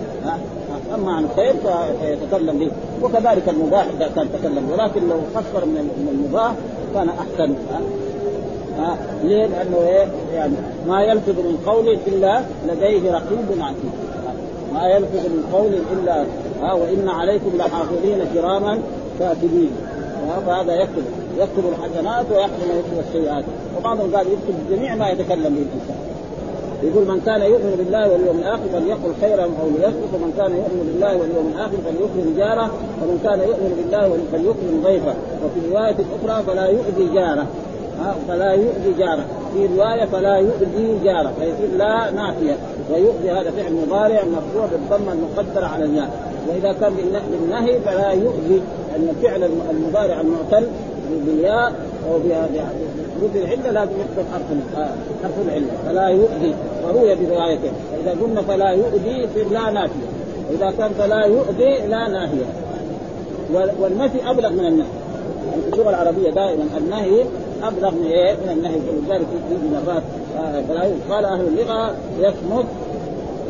[0.95, 1.55] أما عن الخير
[2.01, 2.71] فيتكلم به.
[3.03, 6.53] وكذلك المباح إذا كان تكلم ولكن لو قصر من المباح
[6.95, 7.55] كان أحسن.
[8.79, 10.55] ها؟ ليه؟ لأنه إيه؟ يعني
[10.89, 13.93] ما يلفظ من قول إلا لديه رقيب عتيد.
[14.75, 16.25] ما يلفظ من قول إلا
[16.63, 18.79] ها؟ وإن عليكم لحافظين كراما
[19.19, 19.71] كاتبين
[20.47, 21.05] فهذا يكتب
[21.39, 23.45] يكتب الحسنات ويحسن يكتب السيئات.
[23.79, 25.97] وبعضهم قال يكتب جميع ما يتكلم به الإنسان.
[26.83, 31.13] يقول من كان يؤمن بالله واليوم الآخر فليقل خيرا أو ليصمت ومن كان يؤمن بالله
[31.17, 32.71] واليوم الآخر فليكرم جارة
[33.01, 35.15] ومن كان يؤمن بالله فليكرم ضيفه.
[35.45, 37.47] وفي رواية أخرى فلا يؤذي جارة.
[38.29, 39.25] فلا يؤذي جارة.
[39.55, 41.33] في رواية فلا يؤذي جارة.
[41.39, 42.57] فيصير لا نافية.
[42.91, 46.11] ويؤذي هذا فعل مضارع مرفوع بالضمة المقدرة على الياء.
[46.49, 46.93] وإذا كان
[47.31, 48.63] بالنهي فلا يؤذي.
[48.97, 50.67] أن الفعل المضارع المعتل
[51.27, 51.73] بالياء
[52.09, 54.43] أو بحروف العله لازم يكتب حرف
[55.23, 60.07] حرف العله فلا يؤذي وروي بروايته فاذا قلنا فلا يؤذي يصير لا نافيه
[60.51, 62.45] واذا كان فلا يؤذي لا ناهيه
[63.81, 64.89] والنفي ابلغ من النهي
[65.51, 67.25] يعني في اللغة العربيه دائما النهي
[67.63, 70.03] ابلغ من إيه؟ من النهي ولذلك في مرات
[70.69, 72.67] فلا قال أهل اللغة يصمت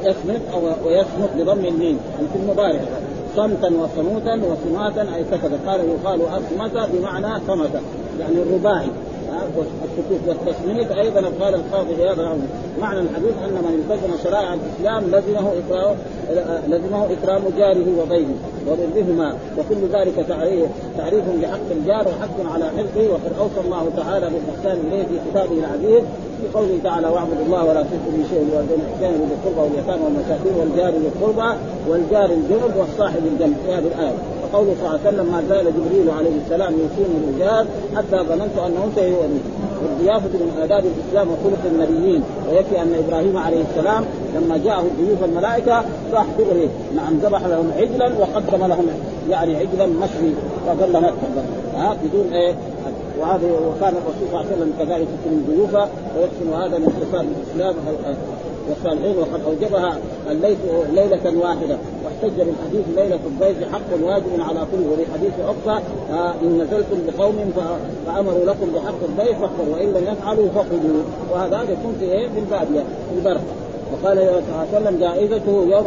[0.05, 2.81] يصمت أو ويصمت بضم الميم يعني في المضارع
[3.37, 7.71] صمتا وصموتا وصماتا أي سكت قال يقال أصمت بمعنى صمت
[8.21, 8.87] يعني الرباعي.
[9.85, 12.39] السكوت والتصميت أيضا قال القاضي هذا
[12.81, 15.97] معنى الحديث أن من التزم شرائع الإسلام لزمه اكرام
[16.69, 18.35] لزمه إكرام جاره وضيفه
[18.69, 20.67] وبرهما وكل ذلك تعريف
[20.99, 26.03] تعريف بحق الجار وحق على حفظه وقد أوصى الله تعالى بالإحسان إليه في كتابه العزيز
[26.41, 30.55] في قوله تعالى واعبدوا الله ولا تشركوا به شيء والوالدين احسانا ذي القربى واليتامى والمساكين
[30.61, 33.57] والجار ذي القربى والجار الجنب والصاحب الجنب.
[33.67, 34.19] في هذه الآية.
[34.55, 38.91] وقوله صلى الله عليه وسلم ما زال جبريل عليه السلام يوصيني بالجار حتى ظننت أنه
[38.95, 39.41] سيؤذي
[39.83, 42.23] والضيافة من آداب الإسلام وخلق النبيين.
[42.49, 48.11] ويكفي أن إبراهيم عليه السلام لما جاءه ضيوف الملائكة راح دغري نعم ذبح لهم عجلا
[48.19, 48.87] وقدم لهم
[49.31, 50.33] يعني عجلا مشوي
[50.67, 51.05] فقال لهم
[51.77, 52.55] ها بدون إيه؟
[53.21, 57.75] وهذا وكان الرسول صلى الله عليه وسلم كذلك يكرم ضيوفه ويحسن هذا من صفات الإسلام.
[58.69, 59.99] والصالحين وقد أوجبها
[60.31, 60.59] الليث
[60.93, 61.77] ليلة واحدة.
[62.05, 67.53] واحتج بالحديث ليلة الضيف حق واجب على كل وفي حديث أخرى آه إن نزلتم بقوم
[68.07, 72.81] فأمروا لكم بحق الضيف فاحفظوا وإن لم يفعلوا فقدوا وهذا يكون في إيه؟ في الباديه
[72.81, 73.41] في البر
[73.93, 75.87] وقال صلى الله عليه وسلم جائزته يوم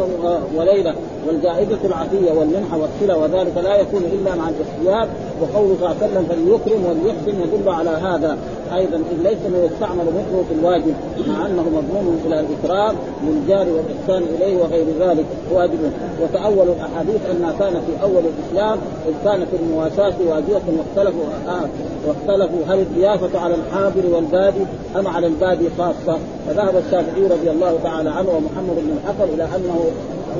[0.56, 0.96] وليلة.
[1.28, 5.08] والجائزه العطيه والمنحة والصلة وذلك لا يكون إلا مع الاختيار
[5.42, 8.38] وقوله صلى الله عليه وسلم فليكرم وليحسن يدل على هذا.
[8.74, 10.94] أيضا اذ ليس ما يستعمل مثله في الواجب
[11.28, 15.80] مع أنه مضمون إلى الإكرام للجار والإحسان إليه وغير ذلك واجب.
[16.22, 21.70] وتأول الأحاديث انها كانت في أول الإسلام إذ كانت المواساة واجبة واختلفوا آه
[22.08, 26.20] واختلفوا هل الضيافة على الحاضر والبادي أم على البادي خاصة.
[26.48, 29.86] فذهب الشافعي رضي الله تعالى عنه ومحمد بن الحسن إلى أنه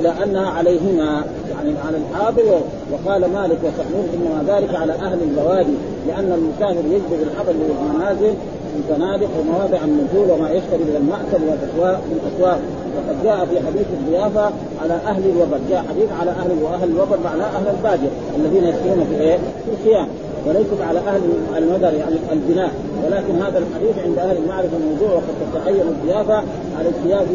[0.00, 2.60] إلى أنها عليهما يعني على الحاضر
[2.92, 5.74] وقال مالك وصحيح إنما ذلك على أهل البوادي
[6.08, 8.34] لأن المسافر يجب الحضر للمنازل
[8.78, 12.60] الفنادق ومواضع النزول وما يشتري من المأكل والأسواق من الاسواق
[12.96, 14.50] وقد جاء في حديث الضيافة
[14.82, 19.20] على أهل الوبر جاء حديث على أهل وأهل الوبر معناه أهل الباديه الذين يسكنون في
[19.20, 20.08] إيه؟ في الخيام
[20.48, 21.20] وليست على أهل
[21.56, 22.70] المدر يعني البناء
[23.06, 26.34] ولكن هذا الحديث عند أهل المعرفة موضوع وقد تتخيل الضيافة
[26.78, 27.26] على الثياب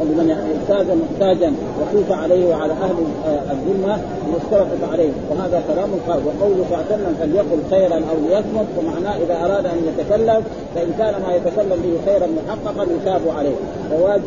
[0.00, 2.94] لمن احتاج محتاجا وخيف عليه وعلى أهل
[3.50, 3.98] الذمة
[4.36, 5.10] مشتركة عليه.
[5.30, 10.42] وهذا كلام قال وقوله وسلم فليقل خيرا أو ليصمت ومعناه إذا أراد أن يتكلم
[10.74, 13.56] فإن كان ما يتكلم به خيرا محققا يثاب عليه.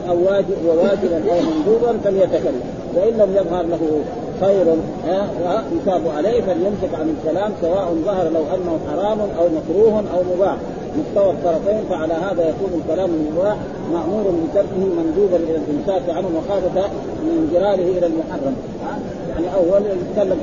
[0.09, 2.61] أو واجب وواجبا أو مندوبا فليتكلم.
[2.95, 4.01] وإن لم يظهر له
[4.41, 4.65] خير
[5.77, 10.55] يثاب عليه فليمسك عن الكلام سواء ظهر لو أنه حرام أو مكروه أو مباح.
[10.99, 13.57] مستوى الطرفين فعلى هذا يكون الكلام المباح
[13.93, 16.89] مأمور بتركه مندوبا إلى الامساك عنه مخافه
[17.23, 18.55] من انجراله إلى المحرم.
[19.29, 20.37] يعني أول يتكلم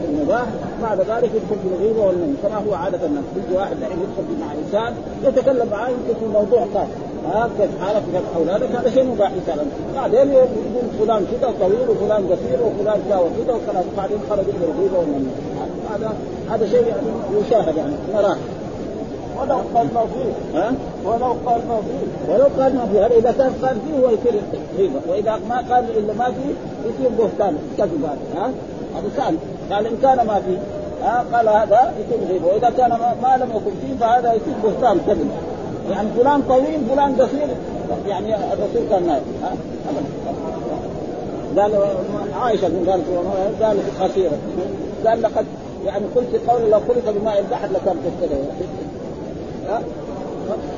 [0.00, 0.46] في المباح
[0.82, 4.52] بعد ذلك يدخل في الغيبة والنمي كما هو عادة الناس يجي واحد الحين يدخل مع
[4.64, 6.88] انسان يتكلم معاه يمكن في موضوع خاص.
[7.26, 9.64] ها كيف حالك كيف أولادك هذا شيء مباح مثلا.
[9.94, 10.48] بعدين يقول
[10.98, 15.30] فلان كذا طويل وفلان قصير وفلان كذا وكذا بعدين خرج إلى الغيبه والنمي
[15.94, 16.12] هذا
[16.50, 18.36] هذا شيء يعني يشاهد يعني نراه
[19.40, 20.58] ولو قال ما فيه.
[20.58, 20.72] ها؟
[21.04, 22.32] ولو قال ما فيه.
[22.32, 23.06] ولو قال ما فيه.
[23.06, 24.42] هذا إذا كان قال فيه هو يصير
[24.78, 25.00] غيبة.
[25.08, 26.54] وإذا ما قال إلا ما فيه
[26.88, 27.58] يصير بهتان.
[27.78, 28.50] كذب هذا ها؟
[28.96, 29.38] هذا كان
[29.70, 30.58] قال إن كان ما فيه
[31.06, 32.46] ها؟ قال هذا يصير غيبة.
[32.46, 35.00] وإذا كان ما, ما لم يكن فيه فهذا يصير بهتان.
[35.06, 35.30] كذب.
[35.92, 37.48] يعني فلان طويل فلان قصير.
[38.08, 39.52] يعني الرسول كان نايم ها؟
[41.56, 41.72] قال
[42.40, 43.00] عائشة قال
[43.62, 44.38] قال قصيره
[45.06, 45.46] قال لقد
[45.86, 48.34] يعني قلت قول لو خلق بماء البحر لكان تهتدى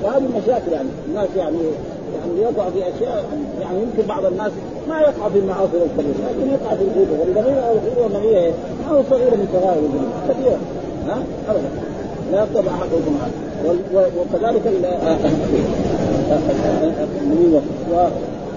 [0.03, 0.89] وهذه مشاكل يعني.
[1.09, 1.59] الناس يعني
[2.15, 3.25] يعني يقع في أشياء
[3.61, 4.53] يعني يمكن بعض الناس
[4.89, 9.35] ما يقع في المعاصي الكبيره لكن يقع في الغيبه والغيبه والغيبه والنبيه ما هو صغيرة
[9.35, 10.59] من صغائر الذنوب كثيرة.
[11.09, 11.94] ها؟ ابدا.
[12.33, 13.77] لا يكتب احدكم هذا
[14.17, 14.63] وكذلك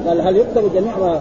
[0.07, 1.19] قال هل يكتب جميع ما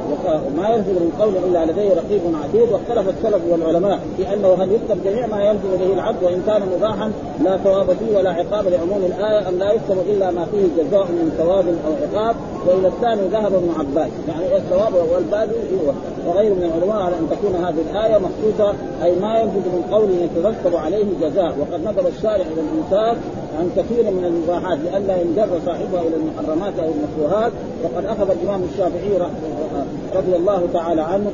[0.56, 5.04] ما يلزم من قول إلا لديه رقيب عتيد؟ واختلف السلف والعلماء في أنه هل يكتب
[5.04, 7.12] جميع ما يلزم به العبد وإن كان مباحا
[7.44, 11.32] لا ثواب فيه ولا عقاب لعموم الآية أم لا يكتب إلا ما فيه جزاء من
[11.38, 14.10] ثواب أو عقاب؟ وإلى الثاني ذهب ابن عباس.
[14.28, 15.92] يعني الثواب والباقي هو.
[16.26, 20.76] وغير من العلماء على أن تكون هذه الآية مخصوصة أي ما يلزم من قول يترتب
[20.76, 21.54] عليه جزاء.
[21.60, 23.16] وقد ندب الشارع إلى الإنسان
[23.58, 27.52] عن كثير من المباحات لئلا ينجر صاحبها إلى المحرمات أو المكروهات.
[27.84, 29.30] وقد أخذ الإمام الشافعي
[30.14, 31.30] رضي الله تعالى عنه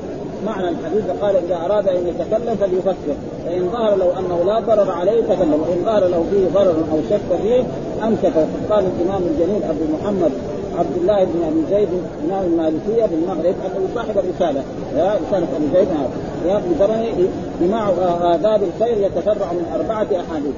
[0.46, 3.14] معنى الحديث قال إذا أراد أن يتكلم فليفكر
[3.46, 7.40] فإن ظهر له أنه لا ضرر عليه تكلم وإن ظهر له فيه ضرر أو شك
[7.42, 7.62] فيه
[8.06, 8.32] امسك
[8.70, 10.32] قال الإمام الجليل أبو محمد
[10.78, 11.88] عبد الله بن أبي زيد
[12.24, 14.62] إمام المالكية بالمغرب أنه صاحب الرساله
[14.96, 15.88] رسالة ابي زيد
[16.46, 17.28] هذا بزمنه
[17.60, 17.90] جماع
[18.34, 20.54] آداب الخير يتفرع من أربعة أحاديث.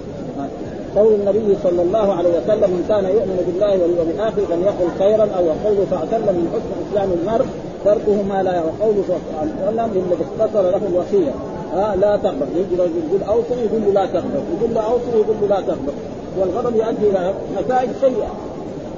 [0.96, 5.44] قول النبي صلى الله عليه وسلم من كان يؤمن بالله واليوم الآخر فليقل خيرا أو
[5.44, 7.46] يقول وسلم من حسن إسلام المرء
[7.84, 11.34] تركه ما لا وقوله صلى الله عليه وسلم للذي اختصر له الوصية.
[11.74, 15.36] ها لا تغضب يجي رجل يقول أوصي يقول له لا تغضب يقول له أوصي يقول
[15.42, 15.96] له لا تغضب
[16.38, 18.30] والغضب يؤدي إلى نتائج سيئة.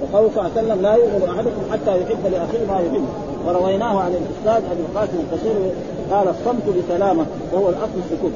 [0.02, 3.04] وقوله صلى الله عليه وسلم لا يؤمن أحدكم حتى يحب لأخيه ما يحب
[3.46, 5.54] ورويناه عن الأستاذ أبي القاسم القصير
[6.10, 8.32] قال الصمت بسلامة وهو الأصل السكوت.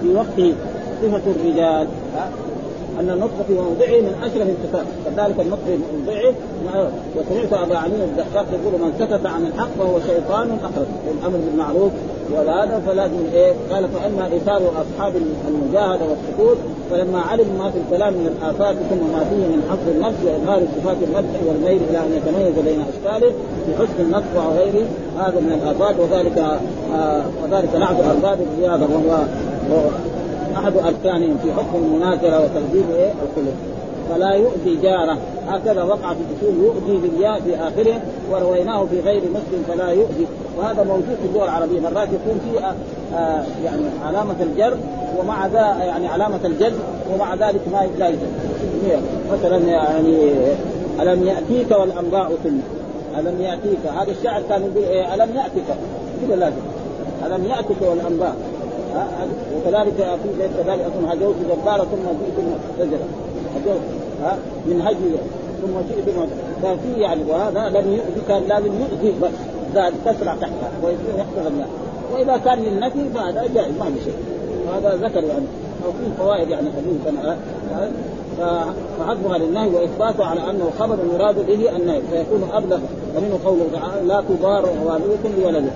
[0.00, 0.54] في وقته
[1.02, 1.86] صفة الرجال.
[3.00, 6.34] أن النطق في موضعه من اشرف الصفات كذلك النطق في موضعه
[7.16, 10.86] وسمعت أبا علي الدقاق يقول من سكت عن الحق فهو شيطان أخرج.
[11.18, 11.92] الامر بالمعروف
[12.32, 15.12] وهذا فلازم إيه؟ قال فإما إيثار أصحاب
[15.48, 16.56] المجاهدة والسكوت
[16.90, 20.96] فلما علموا ما في الكلام من الآفات ثم ما فيه من حفظ النفس وإظهار صفات
[21.02, 23.32] المدح والميل إلى أن يتميز بين أشكاله
[23.68, 24.86] بحسن النطق وغيره
[25.18, 25.94] هذا من الآفات.
[26.00, 26.38] وذلك
[26.94, 29.24] آه وذلك نعت أرباب الرياضة وهو
[30.56, 33.54] أحد أركانهم في حكم المناكرة وتهذيب إيه؟ الخلق
[34.10, 35.18] فلا يؤذي جاره.
[35.48, 40.26] هكذا وقع في الأصول يؤذي بالياء في آخره ورويناه في غير مسلم فلا يؤذي.
[40.58, 41.80] وهذا موجود في اللغة العربية.
[41.80, 42.74] مرات يكون في آه,
[43.16, 44.76] آه، يعني علامة الجر
[45.18, 46.72] ومع ذا يعني علامة الجد
[47.14, 48.28] ومع ذلك ما لا يجد
[49.32, 50.32] مثلا يعني
[51.02, 52.58] ألم يأتيك والانباء ثم
[53.18, 55.76] ألم يأتيك؟ هذا الشاعر كان يقول إيه؟ ألم ياتك
[56.26, 56.56] كذا لازم
[57.26, 58.36] ألم ياتك والانباء
[59.56, 62.38] وكذلك في زي كذلك اكون هجوت جبارا ثم جئت
[62.78, 63.06] شجره
[63.56, 63.80] هجوت
[64.22, 65.16] ها؟ من هجي
[65.62, 66.14] ثم جئت
[66.62, 69.30] ففي يعني وهذا لم يؤذي كان لازم يؤذي بس.
[70.04, 71.68] تسرع تحتها ويكون يحفظ الماء
[72.14, 74.14] وإذا كان للنفي فهذا جائز ما في شيء.
[74.68, 75.44] وهذا ذكر يعني.
[75.84, 77.36] أو في فوائد يعني حديث أنا
[78.98, 82.78] فعظمها للنهي وإثباته على أنه خبر يراد به النهي فيكون أبلغ.
[83.16, 85.70] ومنه قوله تعالى لا تضار والدكم بولده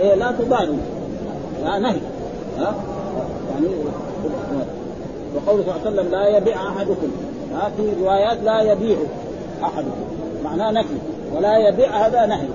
[0.00, 0.68] إيه لا تضار.
[1.64, 1.98] لا نهي.
[2.58, 2.74] ها؟
[3.50, 3.74] يعني
[5.36, 7.08] وقوله صلى الله عليه وسلم لا يبيع أحدكم.
[7.54, 8.96] ها في روايات لا يبيع
[9.62, 10.00] أحدكم.
[10.44, 10.94] معناه نفي.
[11.36, 12.48] ولا يبيع هذا نهي.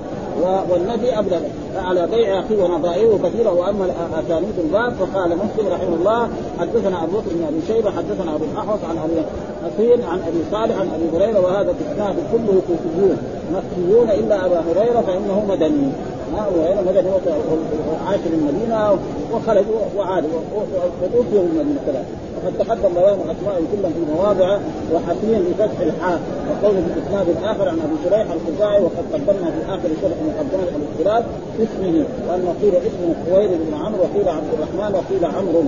[0.70, 1.40] والنبي ابلغ
[1.76, 3.86] على بيع أخيه ونظائره كثيره وأما
[4.26, 8.80] اسانيد الباب فقال مسلم رحمه الله حدثنا أبو بكر بن أبي شيبة حدثنا أبو الأحوص
[8.90, 9.26] عن أبي
[9.74, 11.40] اخير عن أبي صالح عن أبي هريرة.
[11.40, 13.18] وهذا الاسناد كله كوفيون.
[13.54, 15.90] مكيون إلا أبا هريرة فإنه مدني.
[16.38, 17.10] ها وهنا مدني
[18.08, 18.98] عاش في المدينة
[19.34, 19.66] وخرج
[19.98, 20.24] وعاد
[21.04, 22.06] وتوفي في المدينة كذلك.
[22.44, 24.58] وقد تقدم بيان أسماء كلهم في مواضع
[24.94, 26.20] وحسين بفتح الحاء
[26.50, 31.26] وقوله في الإسناد الآخر عن أبي شريح الخزاعي وقد قدمنا في آخر شرح مقدمة الاختلاف
[31.60, 35.64] اسمه وأن قيل اسمه خوير بن عمرو وقيل عبد الرحمن وقيل عمرو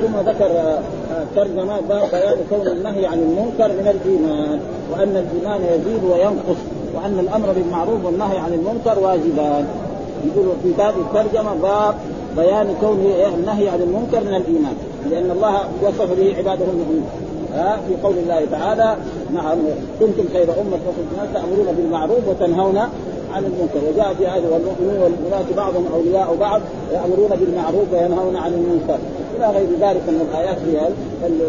[0.00, 0.78] ثم ذكر آه،
[1.36, 4.60] ترجمة باب بيان كون النهي عن المنكر من الإيمان
[4.92, 6.81] وأن الإيمان يزيد وينقص.
[6.94, 9.66] وأن الأمر بالمعروف والنهي عن المنكر واجبان.
[10.26, 11.94] يقول في باب الترجمة باب
[12.36, 14.76] بيان كون النهي عن المنكر من الإيمان.
[15.10, 17.04] لأن الله وصف به عباده المؤمنين
[17.54, 18.96] ها؟ في قول الله تعالى
[19.34, 19.58] نعم
[20.00, 20.78] كنتم خير أمة
[21.12, 22.78] الناس تأمرون بالمعروف وتنهون
[23.34, 23.80] عن المنكر.
[23.92, 26.60] وجاء في هذا والمؤمنون والمؤمنات بعضهم أولياء بعض
[26.92, 28.98] يأمرون بالمعروف وينهون عن المنكر.
[29.36, 30.88] إلى غير ذلك من الآيات فيها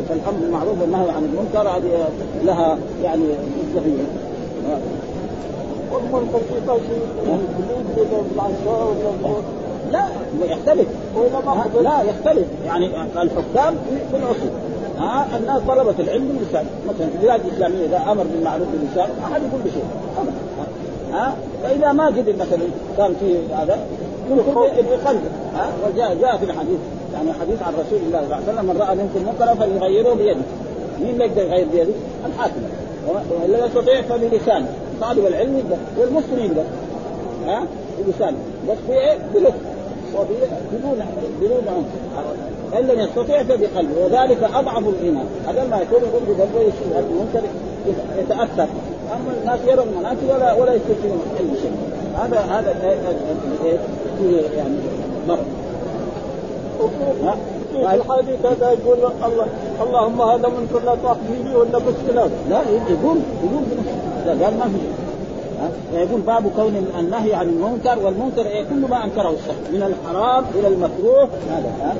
[0.09, 2.07] فالأمر بالمعروف والنهي عن المنكر هذه
[2.45, 3.23] لها يعني
[3.71, 4.03] مصلحية.
[9.91, 10.05] لا
[10.45, 10.87] يختلف.
[11.81, 12.47] لا يختلف.
[12.65, 12.85] يعني
[13.21, 13.75] الحكام
[14.11, 14.51] في العصور.
[14.97, 19.41] ها الناس طلبة العلم باللسان مثلا في البلاد الاسلاميه إذا أمر بالمعروف باللسان ما حد
[19.41, 19.83] يقول بشيء.
[21.13, 23.77] ها فإذا ما قدر مثلا كان في هذا
[24.29, 25.21] يقول يقلد
[25.55, 26.79] ها وجاء جاء في الحديث.
[27.13, 30.41] يعني حديث عن رسول الله صلى الله عليه وسلم من رأى منكم منكرا فليغيره بيده.
[31.01, 31.93] مين يقدر يغير بيده؟
[32.25, 32.61] الحاكم.
[33.43, 34.67] ولا يستطيع فبلسانه.
[35.03, 36.63] طالب العلم يقدر والمسلم يقدر
[37.45, 37.63] ها
[38.07, 38.37] بلسانه
[38.69, 39.53] بس في إيه؟ بلغه
[40.73, 41.05] بدون
[41.41, 41.85] بدون
[42.77, 47.41] ان لم يستطيع فبقلبه وذلك اضعف الايمان هذا ما يكون يقول بقلبه يشوف المنكر
[48.19, 48.67] يتاثر
[49.13, 51.71] اما الناس يروا المناكب ولا ولا يستطيعون اي شيء
[52.15, 52.75] هذا هذا
[54.57, 54.75] يعني
[55.27, 55.45] مرض
[57.73, 59.47] في الحديث هذا يقول الله
[59.83, 61.95] اللهم هذا منكر لا تاخذني به ولا بس
[62.49, 63.63] لا يقول يقول
[64.25, 65.03] لا قال ما في
[65.93, 70.67] يقول باب كون النهي عن المنكر والمنكر إيه؟ كل ما أنكره الشرع من الحرام إلى
[70.67, 71.95] المكروه هذا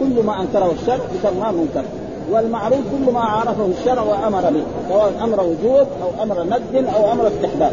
[0.00, 1.84] كل ما أنكره الشرع يسمى منكر.
[2.30, 7.28] والمعروف كل ما عرفه الشرع وأمر به سواء أمر وجوب أو أمر ند أو أمر
[7.28, 7.72] استحباب.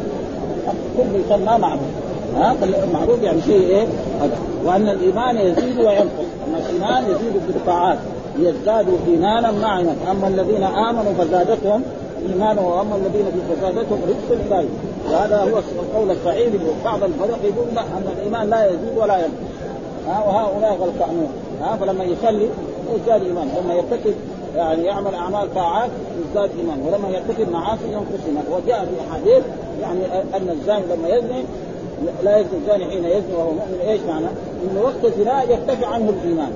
[0.98, 2.03] كله يسمى معروف.
[2.36, 3.88] ها المعروف يعني شيء إيه؟
[4.65, 6.28] وأن الإيمان يزيد وينقص.
[6.48, 7.98] ان الإيمان يزيد بالطاعات
[8.38, 9.80] ليزدادوا إيمانا مع
[10.12, 11.84] أما الذين آمنوا فزادتهم
[12.30, 14.65] إيمانا وأما الذين في فزادتهم رزق إلى
[15.12, 16.54] وهذا هو القول الصحيح
[16.86, 19.54] بعض الفرق يقول لا أن الإيمان لا يزيد ولا ينقص.
[20.08, 21.30] ها وهؤلاء غلطانون.
[21.62, 22.48] ها فلما يصلي
[22.96, 23.50] يزداد إيمان.
[23.63, 24.13] لما يرتكب
[24.56, 25.89] يعني يعمل أعمال طاعات
[26.26, 26.80] يزداد إيمان.
[26.88, 28.43] ولما يرتكب معاصي ينقص إيمان.
[28.52, 29.43] وجاء في احاديث
[29.82, 31.43] يعني أن الزاني لما يزني
[32.24, 33.80] لا يزني الزاني حين يزني وهو مؤمن.
[33.88, 34.26] إيش معنى؟
[34.64, 36.52] انه وقت الزنا يرتفع عنه الإيمان.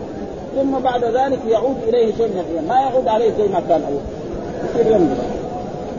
[0.55, 2.67] ثم بعد ذلك يعود إليه شيء من الإيمان.
[2.67, 4.01] ما يعود عليه زي ما كان أول.
[4.69, 5.17] يصير ينقص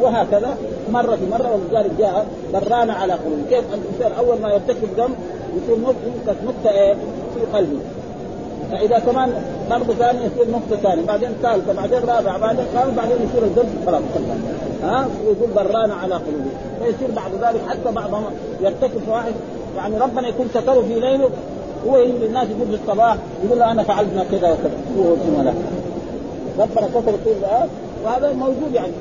[0.00, 0.56] وهكذا
[0.92, 5.16] مرة في مرة ولذلك جاء برانا على قلوب كيف الإنسان أول ما يرتكب ذنب
[5.56, 5.94] يكون
[6.44, 6.94] نقطة إيه
[7.34, 7.78] في قلبه.
[8.70, 9.32] فإذا كمان
[9.70, 14.02] مرة ثانية يصير نقطة ثانية بعدين ثالثة بعدين رابعة بعدين خامسة بعدين يصير الذنب خلاص
[14.82, 16.50] ها؟ ويقول برانا على قلوبه
[16.84, 18.24] فيصير بعد ذلك حتى بعضهم
[18.60, 19.32] يرتكب فواحد
[19.76, 21.30] يعني ربنا يكون ستره في ليله
[21.86, 24.70] هو يجي للناس يقول في الصباح يقول أنا فعلت كذا وكذا.
[24.98, 25.52] هو لا.
[26.58, 27.34] ربنا ستر طول
[28.04, 28.92] وهذا موجود يعني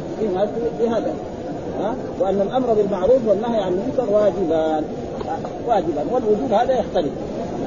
[0.80, 1.14] في هذا.
[1.82, 4.84] ها؟ وأن الأمر بالمعروف والنهي عن المنكر واجبان.
[5.68, 7.12] واجبان والوجوب هذا يختلف.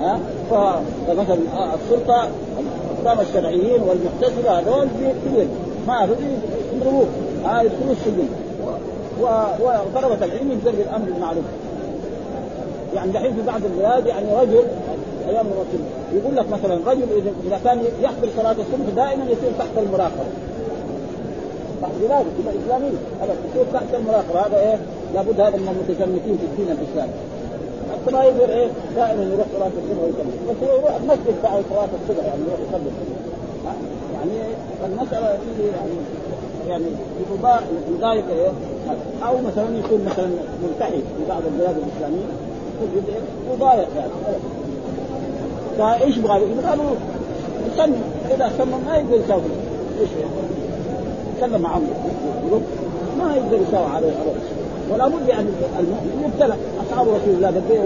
[0.01, 0.21] ها؟
[0.51, 1.39] فمثلا
[1.75, 2.29] السلطة
[3.03, 4.89] الحكام الشرعيين والمحتسبه هذول
[5.27, 5.47] كبير
[5.87, 6.09] ما
[6.75, 7.07] يضربوه.
[7.45, 8.29] ها؟ يدخلوا السجن.
[9.61, 11.45] وطلبة العلم يجزر بالامر بالمعروف.
[12.95, 14.65] يعني دحين في بعض البلاد يعني رجل
[15.29, 15.81] أيام الرسول
[16.15, 17.03] يقول لك مثلا رجل
[17.47, 20.25] اذا كان يحضر صلاة الصبح دائما يصير تحت المراقبة.
[22.01, 24.41] بلاد تبقى اسلاميه هذا يصير تحت المراقبة.
[24.41, 24.79] هذا إيه؟
[25.15, 27.13] لابد هذا من المتشمتين في الدين الإسلامي.
[28.03, 30.33] حتى ما يقدر إيه دائما يروح صلاة الصبح ويصلي.
[30.51, 32.91] بس هو يروح المسجد بعد صلاة الصبح يعني يروح يصلي.
[34.15, 35.97] يعني المسألة فيه يعني
[36.69, 36.85] يعني
[37.97, 38.51] يضايق إيه؟
[39.27, 40.31] أو مثلا يكون مثلا
[40.63, 42.27] ملتحي في بعض البلاد الإسلامية
[43.55, 44.11] يضايق يعني.
[45.79, 46.97] فايش يبغى؟ يبغى له
[47.73, 47.99] يسمي
[48.35, 49.43] إذا سمى ما يقدر يسوي
[50.01, 50.09] إيش
[51.37, 52.61] يتكلم مع عمرو
[53.19, 54.13] ما يقدر يساوي عليه.
[54.93, 55.49] ولا بد يعني
[55.79, 56.55] المؤمن يبتلى
[56.87, 57.81] أصحاب رسول الله قد إيه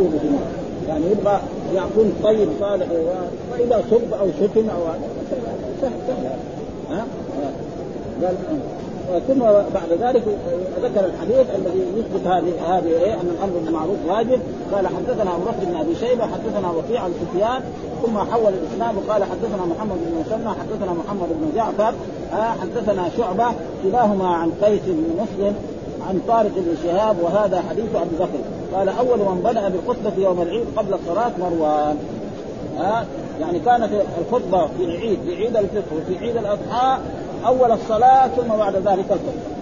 [0.88, 1.40] يعني يبغى
[1.74, 2.86] يكون طيب صالح
[3.52, 4.80] وإذا سب أو شتم أو
[5.80, 6.30] سهل سهل
[6.90, 7.04] ها
[9.28, 9.40] ثم
[9.74, 10.22] بعد ذلك
[10.82, 14.40] ذكر الحديث الذي يثبت هذه هذه إيه؟ أن الأمر بالمعروف واجب.
[14.72, 17.62] قال حدثنا أبو بكر بن أبي شيبة حدثنا وكيع عن سفيان
[18.02, 21.94] ثم حول الاسلام وقال حدثنا محمد بن مسلم حدثنا محمد بن جعفر
[22.32, 23.46] آه حدثنا شعبة
[23.82, 25.54] كلاهما عن قيس بن مسلم
[26.08, 28.76] عن طارق بن شهاب وهذا حديث أبي بكر.
[28.78, 31.96] قال أول من بدا بالخطبة يوم العيد قبل الصلاة مروان.
[32.80, 33.04] آه
[33.40, 33.88] يعني كانت
[34.18, 36.98] الخطبة في العيد في عيد الفطر وفي عيد الأضحى
[37.46, 39.54] أول الصلاة ثم بعد ذلك الخطبه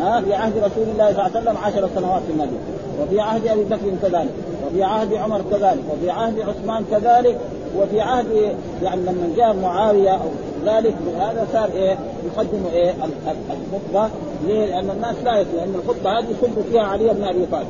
[0.00, 2.60] ها؟ في عهد رسول الله صلى الله عليه وسلم عشر سنوات في المدينة.
[3.02, 4.30] وفي عهد أبي بكر كذلك.
[4.66, 5.82] وفي عهد عمر كذلك.
[5.92, 7.38] وفي عهد عثمان كذلك.
[7.78, 8.26] وفي عهد
[8.82, 10.28] يعني لما جاء معاوية أو
[10.66, 12.94] ذلك هذا صار إيه؟ يقدم إيه؟
[13.26, 14.10] الخطبة.
[14.46, 17.66] ليه؟ لأن الناس لا يسمع إن الخطبة هذه يسب فيها علي بن أبي طالب.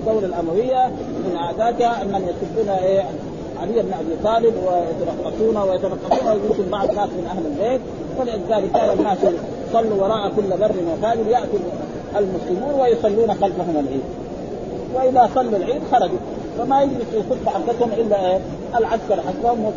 [0.00, 0.86] الدولة الأموية
[1.24, 3.04] من عاداتها أنهم يسبون إيه؟
[3.60, 7.80] علي بن أبي طالب ويترقصون ويترقصون ويقولون بعض ناس من أهل البيت.
[8.20, 9.18] ولذلك كان الناس
[9.72, 11.58] صلوا وراء كل بر وفاجر يأتي
[12.16, 14.04] المسلمون ويصلون خلفهم العيد.
[14.94, 16.18] وإذا صلوا العيد خرجوا.
[16.58, 18.38] فما يجلس في الخطبة حقتهم إلا إيه؟
[18.76, 19.72] العسكر حقهم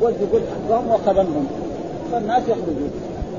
[0.00, 1.46] والجنود حقهم وخدمهم
[2.12, 2.90] فالناس يخرجون.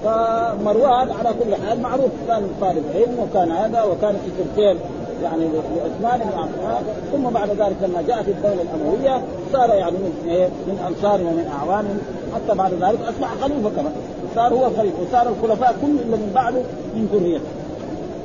[0.03, 2.11] فمروان على كل حال معروف.
[2.27, 4.77] كان طالب علم وكان هذا وكان في تركيا
[5.23, 6.83] يعني لعثمان بن عفان.
[7.11, 9.21] ثم بعد ذلك لما جاءت الدولة الأموية
[9.53, 11.99] صار يعني من إيه؟ من أنصار ومن أعوان.
[12.35, 13.93] حتى بعد ذلك أصبح خليفة كمان.
[14.35, 16.61] صار هو خليفة وصار الخلفاء كل اللي من بعده
[16.95, 17.45] من ذريته.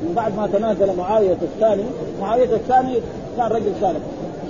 [0.02, 1.84] من بعد ما تنازل معاوية الثاني
[2.20, 2.94] معاوية الثاني
[3.36, 4.00] كان رجل صالح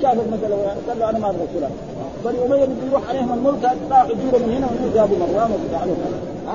[0.02, 0.56] شاف المساله
[0.88, 1.68] قال له أنا ما أبغى
[2.24, 5.94] بني اميه بده يروح عليهم الملك راحوا يجيبوا من هنا وهنا جابوا مروان وفعلوا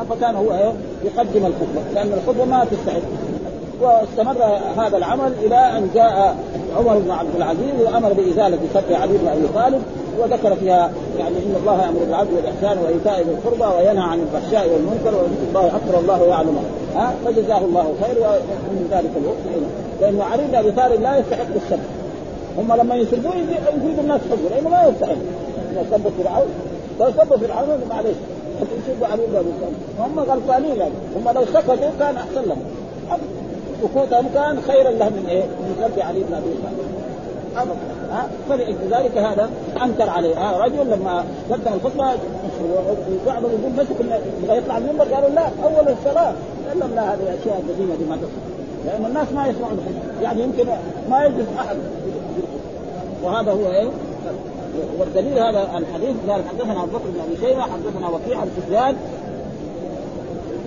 [0.09, 3.01] فكان هو إيه؟ يقدم الخطبة لأن الخطبة ما تستحق.
[3.81, 4.43] واستمر
[4.77, 6.35] هذا العمل إلى أن جاء
[6.77, 9.81] عمر بن عبد العزيز وأمر بإزالة سب علي بن أبي طالب
[10.19, 15.15] وذكر فيها يعني إن الله يأمر بالعدل والإحسان وإيتاء ذي القربى وينهى عن الفحشاء والمنكر
[15.15, 16.57] وذكر الله أكبر الله يعلم.
[16.95, 19.63] ها فجزاه الله خير ومن ذلك الوقت.
[20.01, 21.79] لأنه علي بن ابي طالب لا يستحق السب
[22.57, 25.15] هم لما يسبوه يزيد الناس حبه لأنه ما يستحق.
[25.91, 26.49] سبوا فرعون
[26.99, 28.15] فسبوا فرعون معلش
[28.61, 30.93] يسبوا علي بن ابي طالب هم غلطانين يعني.
[31.15, 32.61] هم لو سكتوا كان أحسن لهم.
[33.81, 36.99] سكوتهم كان خيرا لهم من إيه؟ من سب علي بن أبي طالب.
[37.57, 37.99] ابدا
[38.49, 39.49] فلذلك هذا
[39.83, 42.13] أنكر عليه ها رجل لما قدم الخطبه
[43.25, 46.33] بعضهم يقول مسك يبغى يطلع المنبر قالوا لا أول الصلاة.
[46.69, 49.79] قال لهم لا هذه الاشياء القديمه دي ما تصل لأن الناس ما يسمعون
[50.21, 50.65] يعني يمكن
[51.09, 51.77] ما يجلس أحد.
[53.23, 53.89] وهذا هو إيه؟
[54.99, 58.95] والدليل هذا الحديث قال حدثنا ابو بكر بن ابي شيبة حدثنا وكيع عن سفيان.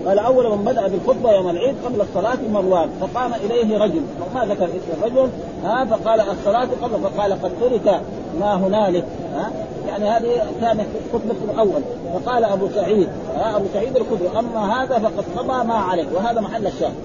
[0.07, 4.01] قال أول من بدأ بالخطبة يوم العيد قبل الصلاة مروان فقام إليه رجل
[4.35, 5.29] ما ذكر اسم الرجل
[5.63, 8.01] ها فقال الصلاة قبل فقال قد ترك
[8.39, 9.51] ما هنالك ها
[9.87, 11.81] يعني هذه كانت خطبة الأول.
[12.13, 16.67] فقال أبو سعيد ها أبو سعيد الخدري أما هذا فقد قضى ما عليه وهذا محل
[16.67, 16.95] الشاهد.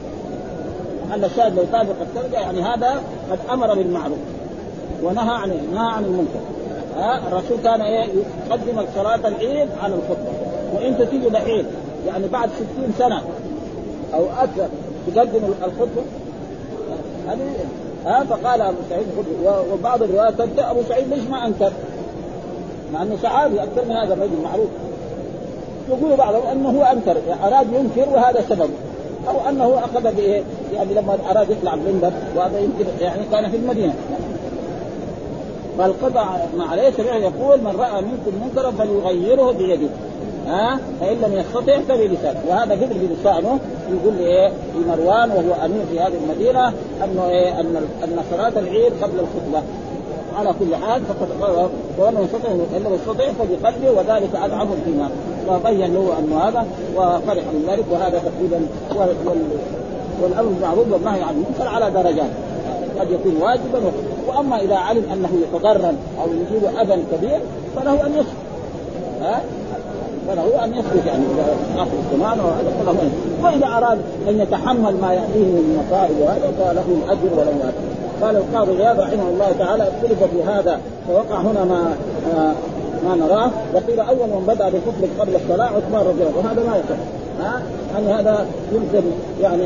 [1.09, 4.18] محل الشاهد لو طابق الترجع يعني هذا قد أمر بالمعروف
[5.02, 6.40] ونهى عن نهى عن المنكر.
[6.99, 8.07] ها الرسول كان إيه؟
[8.46, 10.32] يقدم صلاه العيد على الخطبة.
[10.74, 11.66] وانت تيجي العيد
[12.07, 13.22] يعني بعد ستين سنة
[14.14, 14.68] أو أكثر
[15.07, 16.03] تقدم الخطبة
[17.28, 17.38] هذه
[18.07, 19.07] ها؟ فقال أبو سعيد
[19.72, 21.72] وبعض الروايات تبدأ أبو سعيد ليش ما أنكر؟
[22.92, 24.68] مع أنه صحابي أكثر من هذا الرجل معروف.
[25.88, 28.70] يقول بعضهم أنه هو أنكر يعني أراد ينكر وهذا سبب.
[29.28, 30.42] أو أنه أخذ بإيه؟
[30.74, 33.94] يعني لما أراد يطلع المنبر وهذا يمكن يعني كان في المدينة.
[36.59, 39.89] ما عليه سمعه يقول من رأى منكم منكرا فليغيره بيده.
[40.47, 42.41] ها؟ فإن لم يستطع فبلسانه.
[42.49, 43.59] وهذا قدر بلسانه
[43.91, 46.68] يقول لي إيه؟ لمروان وهو أمير في هذه المدينة
[47.05, 49.62] أنه إيه؟ أن أن صلاة العيد قبل الخطبة.
[50.39, 51.29] على كل حال فقد
[51.99, 55.11] وانه يستطيع إن لم يستطع فبقلبه وذلك اضعف الإيمان.
[55.49, 56.66] وبين له انه هذا
[56.97, 58.66] وفرح من ذلك وهذا تقريبا
[60.22, 62.31] والأمر بالمعروف والنهي عن المنكر على درجات.
[63.01, 63.93] قد يكون واجبا
[64.28, 67.41] وأما إذا علم أنه يتضرر أو يجيب أذى كبير
[67.76, 68.32] فله أن يسكت.
[69.22, 69.41] ها؟
[70.28, 71.24] فله أن يسكت يعني
[71.76, 73.11] اخر الزمان وهذا كله
[73.43, 78.82] وإذا أراد أن يتحمل ما يأتيه من مصائب وهذا فله الأجر وله اجر قال القاضي
[78.82, 81.95] عياض رحمه الله تعالى اختلف في هذا فوقع هنا ما
[82.36, 82.53] آه
[83.05, 83.51] ما نراه.
[83.74, 87.01] وقيل أول من بدأ بالكفر قبل الصلاة عثمان رضي الله وهذا ما يصح.
[87.41, 87.62] ها؟
[87.95, 89.07] يعني هذا يمكن
[89.43, 89.62] يعني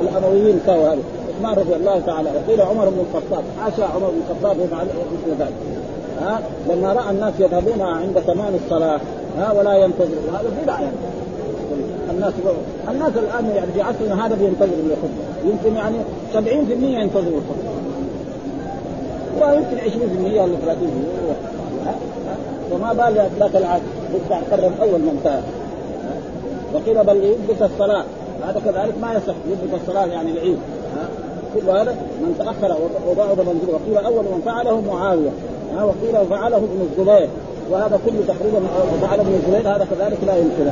[0.00, 0.98] الأمويين سووا هذا.
[1.36, 3.44] عثمان رضي الله تعالى وقيل عمر بن الخطاب.
[3.60, 5.52] حاشا عمر بن الخطاب يفعل مثل ذلك.
[6.20, 9.00] ها؟ لما رأى الناس يذهبون عند تمام الصلاة
[9.38, 10.18] ها؟ ولا ينتظر.
[10.32, 10.92] هذا بدعه يعني
[12.10, 12.32] الناس
[12.88, 15.50] الناس الآن يعني في عصرنا هذا بينتظر الخطبة.
[15.50, 15.96] يمكن يعني
[16.34, 17.76] 70% ينتظر الخطبة.
[19.40, 20.74] ويمكن 20% ولا 30%
[22.72, 23.82] وما بال ذاك العهد.
[24.14, 25.40] بدع قرب أول ما انتهى
[26.74, 28.04] وقيل بل يثبت الصلاة.
[28.42, 29.34] هذا كذلك ما يصح.
[29.50, 30.58] يثبت الصلاة يعني العيد.
[31.56, 32.76] كل هذا من تأخر
[33.10, 35.30] وبعض منزله وقيل أول من فعله معاوية.
[35.76, 37.28] وقيل فعله ابن الزبير.
[37.70, 38.60] وهذا كله تقريبا
[39.02, 40.70] فعل ابن الزبير هذا كذلك لا يمكن.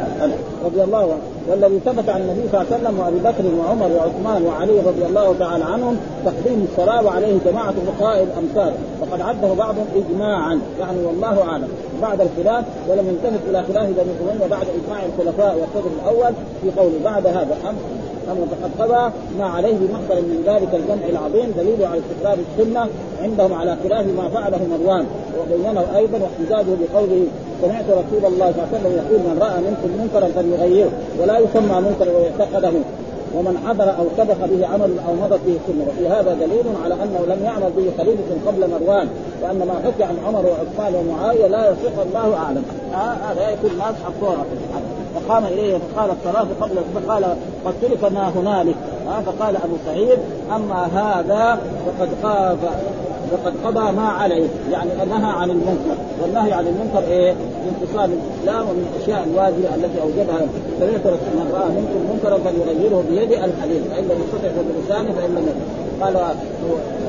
[0.65, 1.23] رضي الله عنه.
[1.51, 5.35] والذي ثبت عن النبي صلى الله عليه وسلم وأبي بكر وعمر وعثمان وعلي رضي الله
[5.39, 8.73] تعالى عنهم تقديم الصلاة وعليه جماعة فقهاء الأمثال.
[9.01, 10.61] وقد عده بعضهم اجماعا.
[10.81, 11.69] يعني والله أعلم.
[12.03, 16.33] بعد الخلاف ولم يلتفت إلى خلاف بني أمية بعد إجماع الخلفاء والصدر الأول
[16.63, 17.57] في قوله بعد هذا
[18.27, 22.89] فقد قضى ما عليه بمحضر من ذلك الجمع العظيم دليل على استقرار السنة
[23.23, 25.07] عندهم على خلاف ما فعله مروان
[25.41, 27.27] وبينه أيضا واحتجاجه بقوله
[27.63, 31.81] سمعت رسول الله صلى الله عليه وسلم يقول من رأى منكم منكرا فليغيره ولا يسمى
[31.81, 32.73] منكرا ويعتقده
[33.37, 35.87] ومن حضر أو سبق به عمل أو مضت به سنة.
[35.89, 39.09] وفي هذا دليل على أنه لم يعمل به خليفة قبل مروان
[39.43, 42.65] وأن ما حكي عن عمر وعثمان ومعاوية لا يصح الله أعلم.
[42.93, 44.45] هذا آه يكون الناس حطوها
[45.15, 47.25] فقام إليه فقال الصلاة قبل فقال
[47.65, 48.75] قد ترك ما هنالك.
[49.27, 50.19] فقال أبو سعيد
[50.57, 52.59] أما هذا فقد قاف
[53.37, 55.97] فقد قضى ما عليه يعني نهى عن المنكر.
[56.23, 57.35] والنهي عن المنكر إيه؟
[57.69, 60.47] انتصال الإسلام ومن الاشياء الواجبة التي أوجبها.
[61.07, 65.49] رسول من رأى منكم منكرا فليغيره بيده الحديث فإن لم يستطع فبلسانه فإن لم
[66.01, 66.17] قال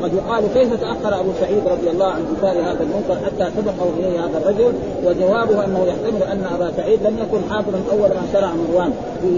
[0.04, 4.20] قد يقال كيف تأخر أبو سعيد رضي الله عن انكار هذا المنكر حتى سبقه إليه
[4.20, 4.74] هذا الرجل؟
[5.06, 9.30] وجوابه أنه يحتمل أن أبا سعيد لم يكن حاضرا أول ما شرع مروان في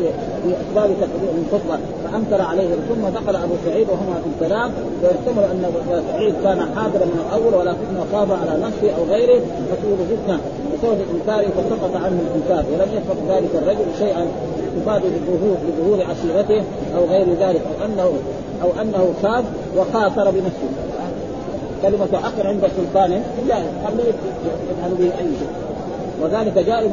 [0.43, 1.79] في اسباب تقديم الخطبة.
[2.03, 4.71] فانكر عليه ثم دخل أبو سعيد وهما في الكلام.
[5.03, 9.97] ويحتمل أن أبا سعيد كان حاضرا من الأول ولكنه خاف على نفسه أو غيره فتقول
[10.09, 10.39] فتنه
[10.73, 12.65] بسبب انكاره فسقط عنه الإنكار.
[12.71, 14.27] ولم يفق ذلك الرجل شيئا
[14.77, 16.63] يفاد بظهور بظهور عشيرته
[16.97, 17.61] أو غير ذلك.
[17.61, 18.13] أو انه
[18.63, 19.43] أو أنه خاف
[19.77, 20.69] وخاطر بنفسه.
[21.81, 24.13] كلمة آخر عند سلطان جائز خليه
[24.71, 25.66] يفعل به اي شيء
[26.21, 26.91] وذلك جائز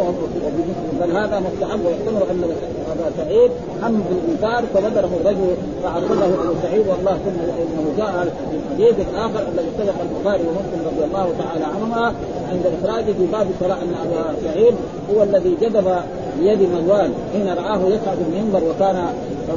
[1.00, 2.44] بل هذا مستحب ويحتمل أن
[2.92, 3.50] ابا سعيد.
[3.82, 6.86] هم بالإنكار فبدره الرجل فعرضه ابو سعيد.
[6.88, 8.28] والله ثم إنه جاء
[8.76, 12.14] في الحديث الآخر الذي سبق البخاري ومسلم رضي الله تعالى عنهما
[12.52, 14.74] عند إخراجه في باب الصلاه ان أبا سعيد.
[15.14, 15.96] هو الذي جذب
[16.40, 17.12] بيد مروان.
[17.32, 19.06] حين رآه يصعد المنبر وكان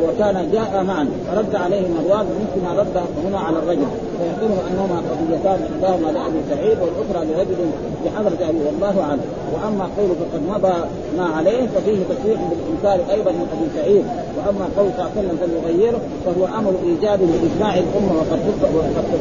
[0.04, 3.88] وكان جاء معا فرد عليه مروان مثل ما رد هنا على الرجل.
[4.20, 7.60] فيحتمل أنهما قضيتان احداهما لأبي سعيد والأخرى لرجل
[8.06, 9.22] بحضرة أبي والله اعلم
[9.54, 10.78] وأما قوله فقد مضى
[11.18, 14.06] ما عليه ففيه تصريح بالإنكار أيضا من أبي سعيد.
[14.38, 18.40] وأما قول صلى الله عليه وسلم فليغيره فهو أمر ايجاب لإجماع الأمة وقد
[18.76, 19.20] وقد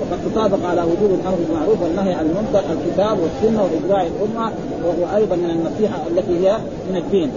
[0.00, 4.52] وقد تطابق على وجوب الأمر بالمعروف والنهي عن المنكر الكتاب والسنة وإجماع الأمة
[4.84, 6.58] وهو أيضا من النصيحة التي هي
[6.90, 7.30] من الدين.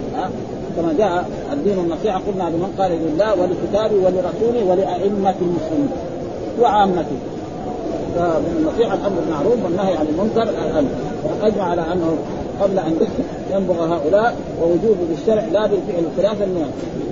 [0.76, 5.90] كما جاء الدين النصيحة قلنا لمن قال لله ولكتابه ولرسوله ولأئمة المسلمين
[6.60, 7.18] وعامته
[8.16, 10.88] فمن الأمر بالمعروف والنهي عن المنكر الأمر.
[11.42, 12.16] واجمع على أنه
[12.60, 12.96] قبل أن
[13.52, 16.46] ينبغ هؤلاء ووجوب بالشرع لا بالفعل خلافا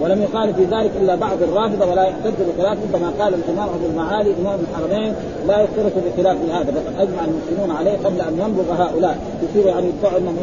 [0.01, 4.35] ولم يقال في ذلك إلا بعض الرافضة ولا يحتج بخلافه كما قال الإمام ابو المعالي
[4.41, 5.15] امام الحرمين
[5.49, 9.19] لا يشترط بخلاف هذا فقد أجمع المسلمون عليه قبل أن ينبغ هؤلاء.
[9.43, 10.37] يصير يعني يدعوا انهم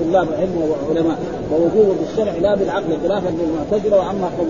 [0.00, 1.18] طلاب علم وعلماء
[1.52, 4.48] ووجوب بالشرع لا بالعقل خلافا للمعتزله واما قول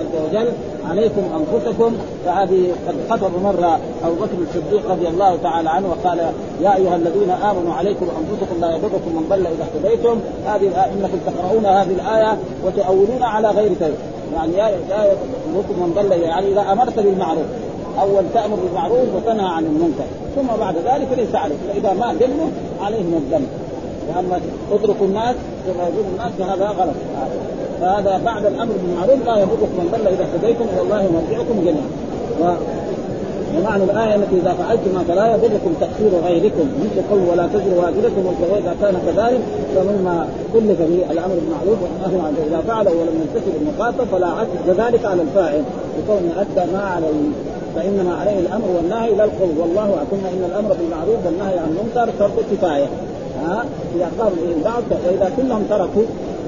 [0.00, 0.48] عز وجل.
[0.90, 1.96] عليكم أنفسكم.
[2.24, 6.18] فهذه قد خطب مرة أبو بكر الصديق رضي الله تعالى عنه وقال
[6.62, 10.20] يا أيها الذين آمنوا عليكم أنفسكم لا يضركم من ضل إذا اهتديتم.
[10.46, 13.98] هذه إنكم تقرؤون هذه الآية وتؤولون على غير كذب
[14.34, 15.14] يعني يا يا
[15.70, 17.44] من ضل يعني إذا أمرت بالمعروف.
[18.00, 20.04] أول تأمر بالمعروف وتنهى عن المنكر.
[20.36, 22.48] ثم بعد ذلك ليس عليك فإذا ما ذموا
[22.82, 23.48] عليهم الذنب.
[24.08, 24.40] واما
[24.72, 25.36] اتركوا الناس
[25.68, 26.94] يقول الناس فهذا غلط.
[27.80, 30.08] فهذا بعد الأمر بالمعروف لا يضركم من ضل.
[30.08, 32.56] إذا اهتديتم الله مرجعكم جميعا.
[33.56, 36.66] ومعنى الآية التي إذا فعلتم فلا يضركم تقصير غيركم.
[36.84, 38.12] مثل قول ولا تزر واجبة
[38.52, 39.40] وإذا كان كذلك
[39.74, 45.04] فمما كلف به الأمر بالمعروف والنهي عن إذا فعل ولم يمتثل المخاطب فلا عكس ذلك
[45.04, 45.62] على الفاعل.
[45.98, 47.30] بكون أدى ما عليه.
[47.76, 49.50] فإنما عليه الأمر والنهي لا القول.
[49.60, 52.86] والله ثم إن الأمر بالمعروف والنهي عن المنكر فرض كفاية.
[53.42, 53.64] ها؟
[53.96, 56.02] إذا قام به البعض فإذا كلهم تركوا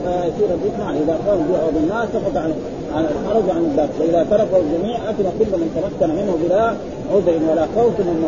[0.06, 2.52] يصير الاثم إذا قام بعض الناس سقط عن
[3.00, 6.64] الحرج عن الذات وإذا تركه الجميع اثم كل من تمكن منه بلا
[7.12, 8.18] عذر ولا خوف من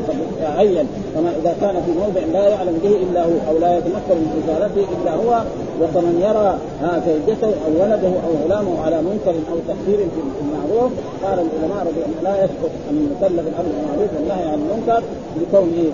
[0.57, 0.87] عين.
[1.15, 4.85] كما إذا كان في موضع لا يعلم به إلا هو أو لا يتمكن من ازالته
[4.95, 5.43] إلا هو
[5.81, 6.59] وكمن يرى
[7.07, 10.93] زوجته أو ولده أو غلامه على منكر أو تقصير في المعروف
[11.25, 15.03] قال العلماء رضي الله لا يسقط ان يكلف الأمر بالمعروف والنهي عن المنكر
[15.41, 15.91] لكونه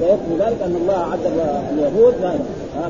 [0.00, 1.32] ويكفي ذلك أن الله عذب
[1.72, 2.32] اليهود لا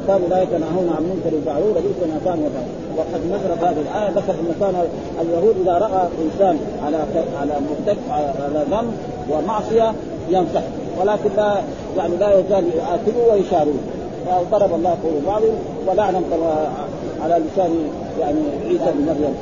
[0.07, 2.49] كانوا لا يتناهون عن منكر يفعلون لبئس ما كانوا
[2.97, 4.75] وقد نزلت هذه الآية ذكر ان كان
[5.21, 6.97] اليهود إذا رأى إنسان على
[7.41, 8.93] على مرتد على ذنب
[9.31, 9.93] ومعصية
[10.31, 10.63] ينصح.
[11.01, 11.55] ولكن لا
[11.97, 13.81] يعني لا يزال يعاتبه ويشاركه.
[14.51, 15.43] فضرب الله قول بعض
[15.87, 16.69] ولعنهم كما
[17.23, 17.71] على لسان
[18.21, 19.35] يعني عيسى بن مريم.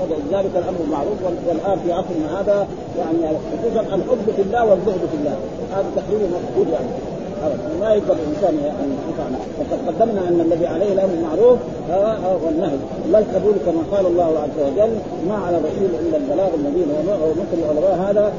[0.00, 1.18] ولذلك الأمر المعروف
[1.48, 2.66] والآن في عصرنا هذا
[2.98, 5.36] يعني خصوصا الحب في الله والبغض في الله.
[5.76, 7.15] هذا تقريبا مفقود يعني.
[7.80, 11.58] ما يقدر الإنسان أن يفعل وقد قدمنا أن الذي عليه الأمر المعروف
[12.44, 12.76] والنهي.
[13.12, 14.92] لا القبول كما قال الله عز وجل
[15.28, 16.86] ما على الرسول إلا البلاغ المبين
[17.22, 18.32] ومثل العلماء هذا.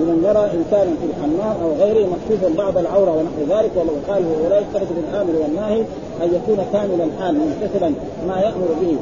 [0.00, 4.58] لمن يرى إنسانا في الحمام أو غيره مكشوفا بعض العورة ونحو ذلك ولو قال ولا
[4.58, 5.80] يشترط في الآمر والنهي
[6.22, 7.92] أن يكون كامل الحال ممتثلا
[8.28, 8.96] ما يأمر به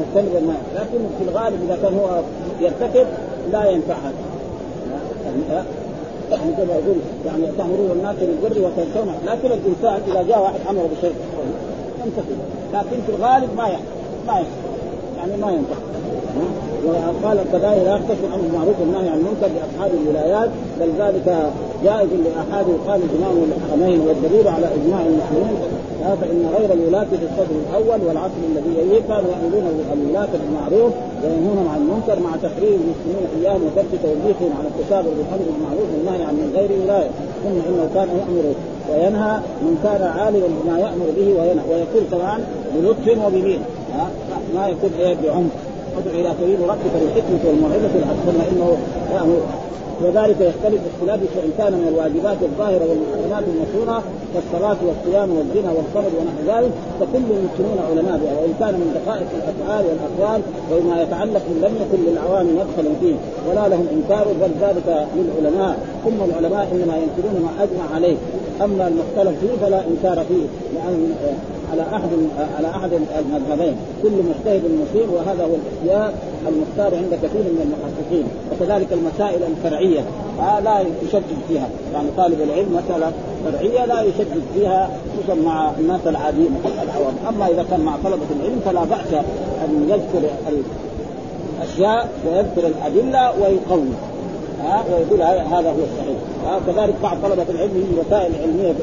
[0.00, 2.20] مجتنبا ما لكن في الغالب إذا كان هو
[2.60, 3.06] يرتكب
[3.52, 5.64] لا ينفع هذا
[6.30, 6.96] يعني كما يقول
[7.26, 11.14] يعني تامرون الناس بالبر وتنسون لكن الإنسان إذا جاء واحد أمر بشيء
[12.04, 12.36] يمتثل
[12.74, 13.84] لكن في الغالب ما يحصل.
[14.26, 14.66] ما يحصل.
[15.18, 15.76] يعني ما ينفع
[16.86, 20.50] وقال كذلك لا يختص الأمر بالمعروف والنهي عن المنكر لأصحاب الولايات
[20.80, 21.50] بل ذلك
[21.84, 25.56] جائز لاحاد قال الإمام الحرمين والدليل على إجماع المسلمين.
[26.14, 30.92] فان غير الولاة في الصدر الأول والعصر الذي يليه كانوا يأمرون الولاة بالمعروف
[31.24, 36.34] وينهون عن المنكر مع تحرير المسلمين اياهم وترك توجيههم على التشابه بالامر بالمعروف والنهي عن
[36.34, 37.10] من غير ولايه
[37.42, 38.44] ثم إنه كان يأمر
[38.90, 41.64] وينهى من كان عالما بما يأمر به وينهى.
[41.70, 42.40] ويقول كمان
[42.74, 43.60] بلطف وبلين
[44.54, 45.52] ما يكون إيه بعنف
[45.98, 48.76] ادعو إلى سبيل ربك بالحكمه والموعظة الحسنه إنه
[49.14, 49.40] يأمر.
[50.02, 54.02] وذلك يختلف باختلاف فان كان من الواجبات الظاهرة والمحرمات المشهورة
[54.34, 59.84] كالصلاة والصيام والزنا والصبر ونحو ذلك فكل المسلمون علماء بها وإن كان من دقائق الأفعال
[59.88, 60.40] والأقوال
[60.72, 63.16] وما يتعلق لم يكن للعوام مدخل فيه
[63.48, 65.76] ولا لهم إنكار بل ذلك للعلماء.
[66.04, 68.16] ثم العلماء إنما ينكرون ما أجمع عليه
[68.64, 71.14] أما المختلف فيه فلا إنكار فيه لأن
[71.80, 72.10] على أحد
[72.58, 73.76] على أحد المذهبين.
[74.02, 76.12] كل مجتهد مصيب وهذا هو الاحتياط
[76.48, 78.26] المختار عند كثير من المحققين.
[78.52, 80.00] وكذلك المسائل الفرعية.
[80.40, 81.68] آه لا يشدد فيها.
[81.94, 83.12] يعني طالب العلم مساله
[83.44, 86.50] فرعية لا يشدد فيها خصوصا مع الناس العاديين
[86.82, 87.14] العوام.
[87.28, 89.12] أما إذا كان مع طلبة العلم فلا بأس
[89.64, 90.28] أن يذكر
[91.58, 93.88] الأشياء ويذكر الأدلة ويقوي
[94.64, 96.18] ها ويقول هذا هو الصحيح.
[96.46, 98.74] ها كذلك بعض طلبة العلم وسائل علمية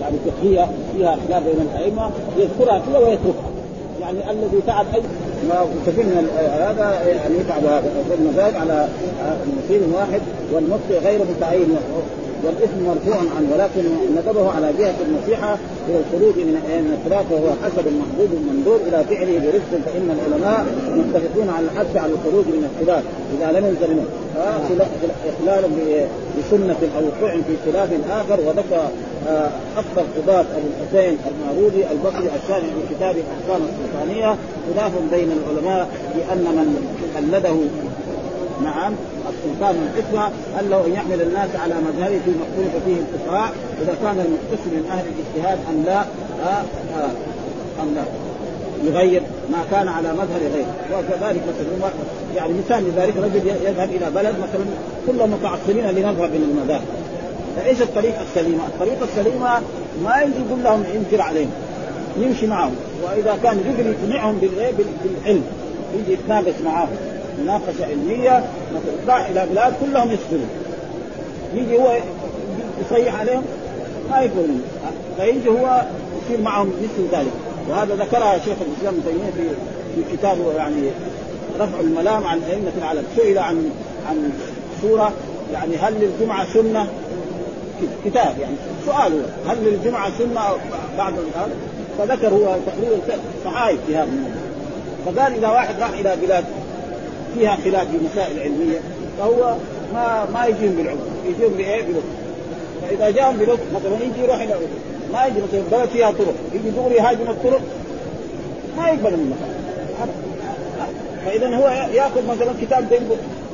[0.00, 3.50] يعني فقهيه فيها خلاف بين الأئمة يذكرها فيها ويتركها.
[4.00, 5.02] يعني الذي تعب اي
[5.86, 8.88] كثير من هذا يعني يتعب هذا المذاهب على
[9.64, 10.20] مصير واحد
[10.52, 11.76] والمخطئ غير متعين.
[12.44, 13.82] والإثم مرفوع عنه ولكن
[14.16, 19.84] ندبه على جهة النصيحة إلى الخروج من الخلاف وهو حسب المحبوب المنظور إلى فعله برفق
[19.86, 20.66] فإن العلماء
[20.96, 23.04] متفقون على الحث على الخروج من الخلاف.
[23.38, 24.06] إذا لم يلزم منه.
[25.28, 25.64] اخلال
[26.38, 28.90] بسنة أو وقوع في خلاف آخر وذكر
[29.76, 34.36] افضل قضاة أبو الحسين المارودي البصري الشارع في كتاب الاحكام السلطانية
[34.74, 36.76] خلاف بين العلماء بأن من
[37.16, 37.56] قلده
[38.62, 38.92] نعم.
[39.44, 44.26] السلطان الحكمة هل له أن يحمل الناس على مذهبه في مختلف فيه الفقهاء إذا كان
[44.26, 46.62] المختص من أهل الاجتهاد أم لا آه
[46.96, 47.10] آه
[47.82, 48.02] أم لا.
[48.84, 49.22] يغير
[49.52, 50.74] ما كان على مذهب غيره.
[50.92, 51.90] وكذلك مثلا
[52.36, 54.64] يعني مثال لذلك رجل يذهب إلى بلد مثلا
[55.06, 56.84] كلهم متعصبين لمذهب من المذاهب.
[57.56, 59.60] فإيش الطريقة السليمة؟ الطريقة السليمة
[60.04, 61.50] ما يجي يقول لهم ينكر عليهم.
[62.18, 62.74] يمشي معهم.
[63.04, 65.44] وإذا كان يقدر يقنعهم بالعلم
[65.94, 66.96] يجي يتناقش معاهم
[67.42, 68.44] مناقشة علمية
[69.08, 70.46] راح إلى بلاد كلهم يسكنوا.
[71.54, 71.96] يجي هو
[72.80, 73.42] يصيح عليهم
[74.10, 74.62] ما يقولون.
[75.16, 75.82] فيجي هو
[76.24, 77.32] يصير معهم مثل ذلك.
[77.68, 79.54] وهذا ذكرها شيخ الإسلام ابن تيمية
[79.94, 80.90] في كتابه يعني
[81.60, 83.70] رفع الملام عن أئمة العالم سئل عن
[84.08, 84.32] عن
[84.82, 85.12] سورة
[85.52, 86.86] يعني هل للجمعة سنة؟
[88.04, 88.56] كتاب يعني.
[88.86, 90.40] سؤال هو هل للجمعة سنة
[90.98, 91.54] بعد هذا
[91.98, 93.00] فذكر هو تقريبا
[93.44, 94.08] صحائف في هذا
[95.06, 96.44] فقال إذا واحد راح إلى بلاد
[97.34, 98.78] فيها خلاف في مسائل علمية
[99.18, 99.56] فهو
[99.94, 102.04] ما ما يجيهم بالعلم يجيهم بإيه؟ بلطف.
[102.82, 104.54] فإذا جاءهم بلطف مثلا يجي يروح إلى
[105.12, 107.60] ما يجي مثلا بلد فيها طرق يجي دغري يهاجم الطرق
[108.76, 109.36] ما يقبل منه
[111.26, 112.98] فاذا هو يأخذ مثلا كتاب زي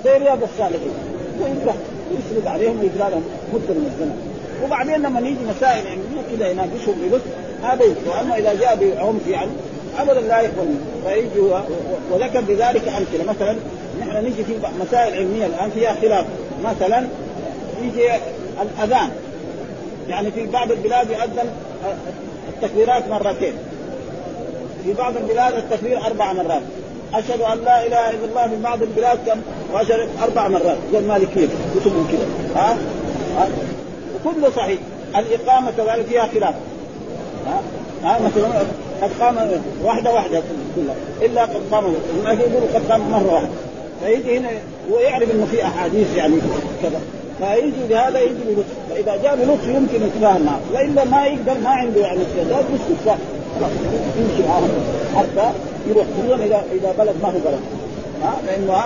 [0.04, 0.92] زي رياض الصالحين.
[1.40, 1.74] ويقرا
[2.10, 3.22] يسرد عليهم ويقرا لهم
[3.54, 4.36] مدة من الزمن.
[4.64, 7.24] وبعدين لما يجي مسائل علمية كذا يناقشهم بلطف
[7.62, 9.50] هذا واما إذا جاء بعنف يعني
[9.98, 10.74] أبدا لا يقبل
[11.06, 11.40] فيجي
[12.10, 13.24] وذكر بذلك أمثلة.
[13.28, 13.56] مثلا
[14.00, 16.26] نحن نجي في مسائل علمية الآن فيها خلاف.
[16.64, 17.06] مثلا
[17.82, 18.10] يجي
[18.62, 19.10] الأذان.
[20.08, 21.50] يعني في بعض البلاد يؤذن
[22.48, 23.52] التكبيرات مرتين.
[24.84, 26.62] في بعض البلاد التكبير أربع مرات.
[27.14, 29.40] أشهد أن لا إله إلا الله في بعض البلاد كم؟
[29.72, 30.76] وأشهد أربع مرات.
[30.92, 32.26] زي المالكيه كتبهم كذا
[32.60, 32.76] ها؟
[33.36, 33.48] ها؟
[34.14, 34.78] وكله صحيح.
[35.16, 36.54] الإقامة كذلك فيها خلاف.
[37.46, 37.62] ها؟
[38.04, 38.62] ها؟ مثلا
[39.02, 39.36] قد قام
[39.84, 40.42] واحدة واحدة
[40.76, 40.94] كلها.
[41.22, 41.84] إلا قد قام
[42.24, 43.48] ما يقولوا قد قام مرة واحدة.
[44.04, 44.48] فيجي هنا
[44.90, 46.34] ويعرف إنه في أحاديث يعني
[46.82, 47.00] كذا.
[47.38, 52.00] فيجي بهذا يجي بلطف فإذا جاء بلطف يمكن يتفاهم معه وإلا ما يقدر ما عنده
[52.00, 53.18] يعني استعداد باستفسار
[53.60, 53.70] خلاص
[54.18, 54.68] يمشي معهم.
[55.16, 55.50] حتى
[55.88, 56.06] يروح.
[56.18, 57.60] خصوصا اذا اذا بلد ما هو بلد.
[58.22, 58.82] ها؟ لأنه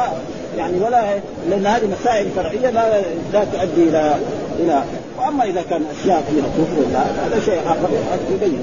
[0.58, 3.00] يعني ولا لأن هذه مسائل فرعيه لا
[3.32, 4.14] لا تؤدي إلى
[4.58, 4.82] إلى.
[5.18, 7.88] وأما إذا كان أشياء فيها كفر ولا هذا شيء آخر.
[8.34, 8.58] يبين.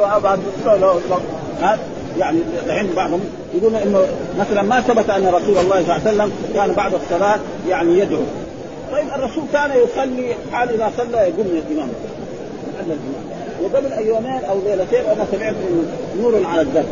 [0.00, 0.38] بعد
[2.18, 3.20] يعني الحين بعضهم
[3.54, 4.06] يقولون إنه
[4.38, 7.38] مثلا ما ثبت أن رسول الله صلى الله عليه وسلم كان بعد الصلاة
[7.68, 8.22] يعني يدعو.
[8.92, 11.88] طيب الرسول كان يصلي حال إذا صلى يقوم من الإمام.
[13.62, 15.54] وقبل يومين أو ليلتين أنا سمعت
[16.20, 16.86] نور على الدرب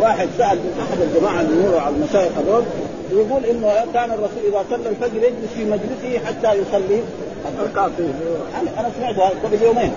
[0.00, 2.64] واحد سأل من أحد الجماعة اللي على المشايخ هذول
[3.12, 7.00] يقول إنه كان الرسول إذا صلى الفجر يجلس في مجلسه حتى يصلي.
[7.74, 9.92] أنا أنا سمعت قبل يومين.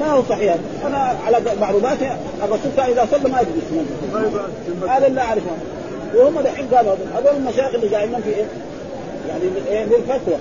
[0.00, 0.56] ما هو صحيح.
[0.86, 3.86] أنا على معلوماتي الرسول كان إذا صلى ما يجلس
[4.88, 5.50] هذا اللي أعرفه.
[6.14, 8.44] وهم دحين قالوا هذول المشايخ اللي قاعدين في إيه؟
[9.28, 10.36] يعني إيه؟ للفتوى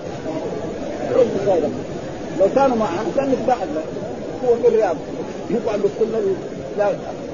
[2.39, 3.67] لو كانوا معهم كان نتباعد
[4.45, 4.95] هو في الرياض.
[5.49, 6.19] يقعد بالسنه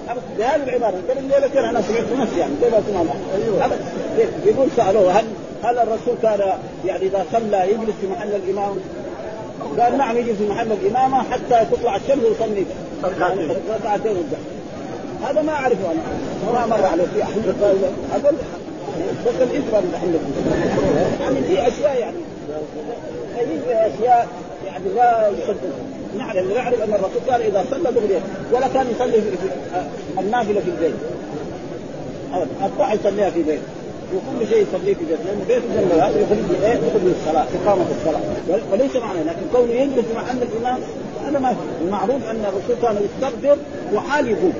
[0.07, 3.01] لا بهذه العباره قبل الليلة أنا سمعت نفسي يعني كيف اسمع
[3.35, 3.71] أيوه.
[4.45, 5.25] يقول سألوه هل
[5.63, 6.39] هل الرسول كان
[6.85, 8.75] يعني إذا صلى يجلس في محل الإمام؟
[9.79, 12.65] قال نعم يجلس في محل الإمامة حتى تطلع الشمس ويصلي.
[13.69, 14.23] ركعتين.
[15.27, 16.01] هذا ما أعرفه أنا.
[16.53, 17.31] ما مر عليه في أحد.
[18.13, 18.33] هذا
[19.25, 19.85] بس الاسم
[21.21, 22.17] يعني في أشياء يعني.
[23.65, 24.27] في أشياء
[24.65, 29.29] يعني لا يصدق نعلم نعرف أن الرسول قال إذا صلى دغري ولا كان يصلي في
[30.19, 30.95] النافلة في البيت.
[32.65, 33.59] الضحى يصليها في بيت
[34.15, 38.21] وكل شيء يصليه في بيت لأنه بيت جنب هذا يخرج إيه يخرج الصلاه إقامة الصلاة.
[38.71, 40.79] وليس معنى لكن كونه يجلس مع أن الإمام
[41.25, 43.57] هذا ما المعروف أن الرسول كان يستغفر
[43.93, 44.53] وحال يقوم.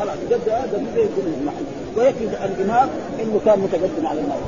[0.00, 1.64] خلاص جد هذا يكون المحل.
[1.96, 2.88] ويكفي الإمام
[3.22, 4.38] إنه كان متقدم على الناس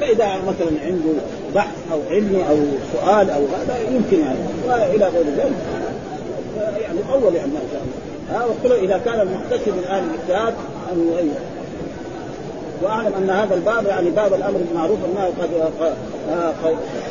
[0.00, 1.20] فإذا مثلا عنده
[1.54, 2.56] بحث أو علمي أو
[2.92, 5.56] سؤال أو هذا يمكن يعني وإلى غير ذلك.
[6.80, 8.40] يعني أول يعني ما شاء الله.
[8.40, 10.54] ها وقل إذا كان المحتسب أهل الاجتهاد
[10.92, 11.34] أن يؤيد.
[12.82, 15.50] وأعلم أن هذا الباب يعني باب الأمر بالمعروف والنهي قد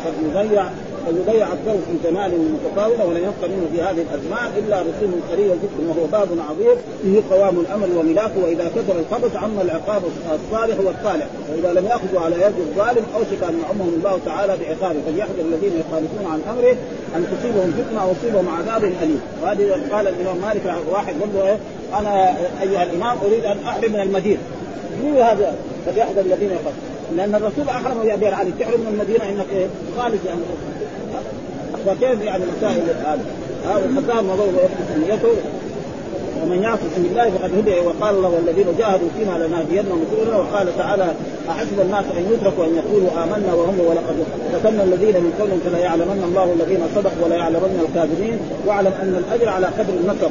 [0.06, 0.66] قد يضيع.
[1.08, 5.90] يضيع الضوء في جمال متطاوله ولن يبقى منه في هذه الازمان إلا رسوم قليل جدا
[5.90, 10.02] وهو باب عظيم فيه قوام الامر وملاكه وإذا كثر الخبث عم العقاب
[10.34, 15.42] الصالح والصالح وإذا لم يأخذوا على يد الظالم اوشك ان يعمهم الله تعالى بعقابه فليحذر
[15.42, 16.76] الذين يخالفون عن أمره
[17.16, 19.22] أن تصيبهم فتنة أو يصيبهم عذاب أليم.
[19.44, 21.58] وهذه قال الإمام مالك واحد له إيه؟
[22.00, 22.30] أنا
[22.62, 24.40] أيها الإمام أريد أن أحرم من المدينة.
[25.04, 26.74] مين هذا فليحذر الذين يخالفون.
[27.16, 30.42] لأن الرسول أحرم يا ابي علي تحرم من المدينة إنك إيه؟ خالد يعني.
[31.86, 33.26] فكيف يعني مسائل هذا؟
[33.66, 34.46] ها والخطاب موضوع
[35.00, 35.36] نيته.
[36.44, 37.80] ومن يعصي من الله فقد هدي.
[37.80, 41.08] وقال الله والذين جاهدوا فينا لنهدينهم سبلنا وقال تعالى
[41.50, 44.16] أحسب الناس أن يتركوا أن يقولوا آمنا وهم ولقد
[44.54, 48.38] فتنا الذين من قبلهم فلا يعلمن الله الذين صدقوا ولا يعلمن الكاذبين.
[48.66, 50.30] واعلم أن الأجر على قدر النصر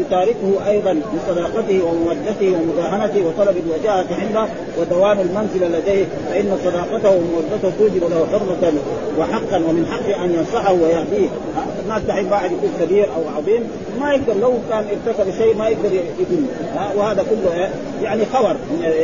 [0.00, 4.48] يتاركه أيضا بصداقته ومودته ومداهنته وطلب الوجاهة عنده
[4.80, 8.72] ودوام المنزل لديه فإن صداقته ومودته توجب له حرمه
[9.18, 11.28] وحقا ومن حقه أن ينصحه ويهديه.
[11.84, 13.62] الناس دحين واحد يكون كبير أو عظيم؟
[14.00, 16.44] ما يقدر لو كان ارتكب شيء ما يقدر يقول
[16.96, 17.70] وهذا كله
[18.02, 18.56] يعني خبر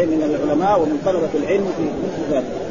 [0.07, 2.68] من العلماء ومن طلبة العلم في مثل ذلك.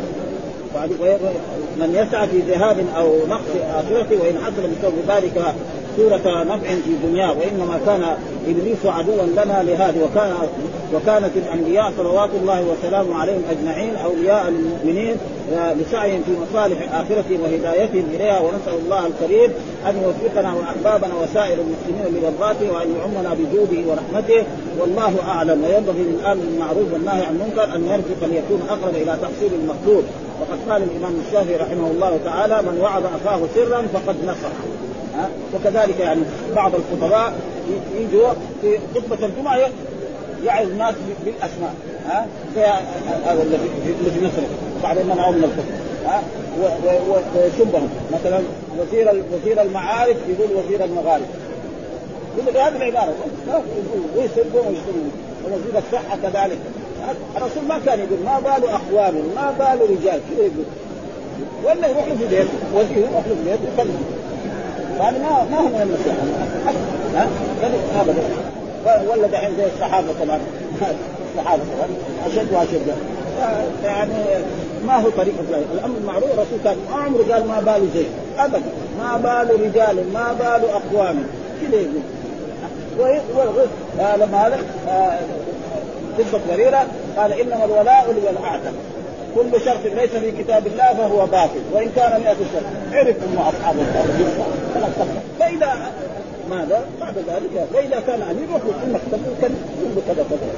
[1.79, 5.55] من يسعى في ذهاب أو نقص آخرته وإن حصل بسبب ذلك
[5.97, 10.33] صورة نفع في دنياه وإنما كان إبليس عدوا لنا لهذه وكان
[10.93, 18.05] وكانت الأنبياء صلوات الله وسلامه عليهم أجمعين أولياء للمؤمنين آه، لسعيهم في مصالح آخرتهم وهدايتهم
[18.13, 19.51] إليها ونسأل الله الكريم
[19.89, 24.43] أن يوفقنا وأحبابنا وسائر المسلمين لرضاته وأن يعمنا بجوده ورحمته.
[24.79, 30.03] والله أعلم وينبغي للآمر بالمعروف والنهي عن المنكر أن يرفق ليكون أقرب إلى تحصيل المطلوب.
[30.41, 34.51] وقد قال الإمام الشافعي رحمه الله تعالى من وعظ أخاه سرا فقد نصح
[35.53, 36.21] وكذلك يعني
[36.55, 37.33] بعض الخطباء
[37.99, 38.29] يجوا
[38.61, 39.69] في خطبة الجمعة
[40.45, 41.73] يعظ الناس بالأسماء
[42.09, 42.27] ها؟
[43.25, 43.43] هذا
[44.13, 44.41] في مصر
[44.83, 46.23] بعد ما منعوا من الكفر ها
[47.35, 48.41] ويسبهم مثلا
[48.79, 51.25] وزير وزير المعارف يقول وزير المغارب
[52.37, 53.13] يقول هذه العبارة.
[54.17, 55.11] ويسبهم ويشتمهم
[55.45, 56.57] ووزير الصحة كذلك.
[57.37, 60.19] الرسول ما كان يقول ما بال اقوام ما بال رجال.
[60.29, 60.65] كذا يقول؟
[61.63, 63.87] ولا يروح له في بيت وزير يروح له في بيت
[64.99, 65.97] هذا ما ما هو من
[67.15, 67.27] ها؟
[68.01, 68.21] ابدا
[69.09, 70.39] ولا دحين زي الصحابة طبعا.
[71.35, 71.87] الصحابة طبعا.
[72.27, 72.95] أشد وأشد.
[73.83, 74.13] يعني
[74.87, 78.05] ما هو طريقة الله الأمر المعروف الرسول كان ما عمره قال ما بال زي
[78.37, 78.61] ابدا.
[78.99, 81.23] ما بال رجال ما بال أقوام.
[81.61, 82.01] كذا يقول.
[84.19, 84.59] لما هذا
[86.19, 88.73] قصه بريره قال إنما الولاء لمن
[89.35, 91.61] كل شرط ليس في كتاب الله فهو باطل.
[91.73, 92.63] وإن كان 100 شرط
[92.93, 93.75] عرف هم أصحاب
[94.75, 95.07] خلاص
[95.39, 95.91] فإذا
[96.49, 100.49] ماذا؟ بعد ذلك فإذا كان أمير يقول انك تقول كذا كذا.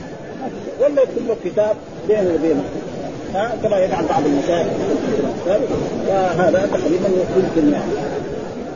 [0.82, 1.76] ولا يكتب له كتاب
[2.08, 2.64] بينه وبينه.
[3.34, 4.68] ها؟ كما يفعل بعض المشايخ.
[6.08, 7.92] فهذا تقريبا يمكن يعني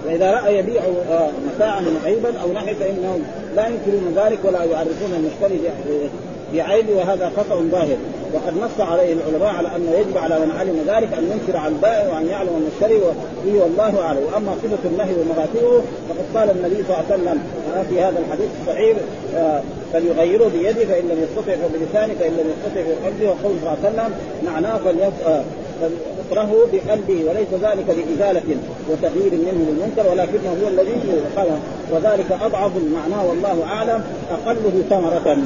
[0.05, 3.23] فاذا رأى يبيع آه، متاعا عيبا أو نحو فانهم
[3.55, 5.59] لا ينكرون ذلك ولا يعرفون المشتري
[6.53, 7.97] بعيب وهذا خطأ ظاهر.
[8.33, 12.13] وقد نص عليه العلماء على أنه يجب على من علم ذلك أن ينكر على البائع
[12.13, 12.99] وأن يعلم المشتري
[13.45, 14.19] به والله أعلم.
[14.33, 17.39] وأما صفة النهي ومراتبه فقد قال النبي صلى الله عليه وسلم
[17.89, 18.97] في هذا الحديث الصحيح
[19.35, 19.61] آه،
[19.93, 23.29] فليغيره بيده فإن لم يستطع فبلسانه فإن لم يستطع بقلبه.
[23.29, 24.13] وقول صلى الله عليه وسلم
[24.45, 28.57] معناه فليكرهه بقلبه وليس ذلك لإزالة
[28.89, 30.93] وتغيير منه للمنكر ولكنه هو الذي
[31.91, 35.37] وذلك أضعف المعنى والله أعلم أقله ثمرة.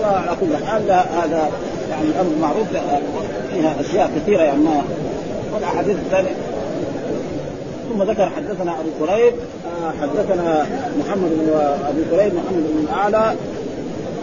[0.00, 1.50] وعلى كل حال هذا
[1.90, 2.66] يعني الأمر معروف
[3.52, 4.62] فيها أشياء كثيرة يعني.
[4.62, 4.82] ما
[5.54, 6.36] والاحاديث الثانية
[7.88, 9.32] ثم ذكر حدثنا أبو كريب
[9.66, 10.66] آه، حدثنا
[10.98, 11.50] محمد بن
[11.88, 13.36] ابي كريب محمد بن الأعلى.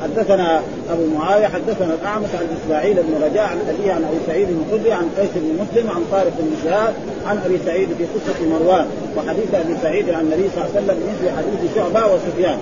[0.04, 0.62] حدثنا
[0.92, 5.10] أبو معاوية حدثنا الأعمش عن إسماعيل بن رجاء عن أبيه عن أبي سعيد الخدري عن
[5.18, 6.94] قيس بن مسلم عن طارق بن شهاب
[7.28, 8.86] عن أبي سعيد في قصة مروان
[9.18, 12.58] وحديث أبي سعيد عن النبي صلى الله عليه وسلم مثل حديث شعبة وسفيان.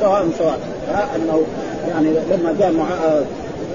[0.00, 0.58] سواء سواء.
[1.16, 1.42] انه
[1.88, 2.86] يعني لما جاء مع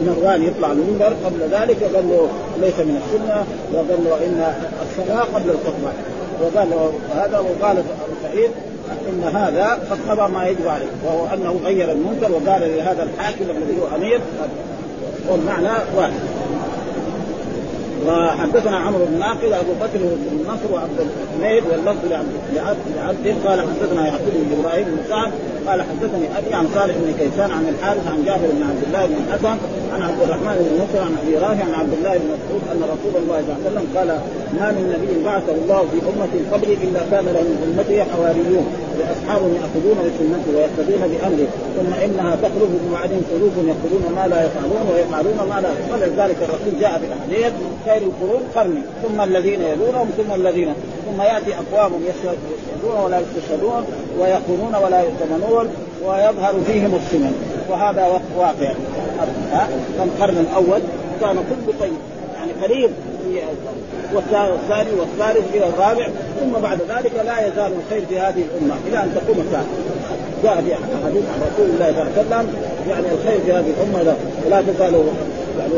[0.06, 2.30] مروان يطلع المنبر قبل ذلك قال له
[2.62, 5.92] ليس من السنة وقال له إن الصلاة قبل الخطبة.
[6.42, 7.84] وقال هذا وقال
[8.24, 8.52] سعيد
[9.10, 13.82] إن هذا قد قضى ما يجب عليه وهو أنه غير المنكر وقال لهذا الحاكم الذي
[13.82, 14.22] هو أمير
[15.30, 16.14] والمعنى واحد.
[18.08, 24.34] وحدثنا عمرو بن ناقل أبو بكر بن نصر وعبد الحميد واللفظ لعبد قال حدثنا يعقوب
[24.34, 25.32] بن إبراهيم بن سعد
[25.68, 29.16] قال حدثني أبي عن صالح بن كيسان عن الحارث عن جابر بن عبد الله بن
[29.28, 29.58] الحسن
[29.94, 33.24] عن عبد الرحمن بن نصر عن أبي رافع عن عبد الله بن مسعود أن رسول
[33.24, 34.08] الله صلى الله عليه وسلم قال
[34.60, 38.66] ما من نبي بعثه الله في أمة قبلي إلا كان له من امته حواريون.
[39.00, 44.86] واصحاب يأخذون بسنته ويقتدون بأمره ثم إنها تخرج من بعدهم قلوب يقولون ما لا يفعلون
[44.94, 47.54] ويفعلون ما لا ولذلك الرسول جاء بالاحاديث
[47.86, 48.82] خير القرون قرني.
[49.04, 50.74] ثم الذين يلونهم ثم الذين
[51.06, 53.84] ثم يأتي أقوام يشهدون ولا يستشهدون
[54.20, 55.68] ويخونون ولا يؤتمنون
[56.06, 57.34] ويظهر فيهم السنن.
[57.70, 58.72] وهذا واقع.
[60.04, 60.82] القرن الأول؟
[61.22, 61.98] كان كله طيب.
[62.36, 62.90] يعني قريب
[64.14, 66.08] والثاني والثالث إلى الرابع
[66.40, 69.66] ثم بعد ذلك لا يزال الخير في هذه الأمة إلى أن تقوم الساعة.
[70.44, 70.76] جاء في
[71.06, 72.48] حديث عن رسول الله صلى الله عليه وسلم
[72.90, 74.16] يعني الخير في هذه الأمة
[74.50, 74.94] لا تزال
[75.60, 75.74] يعني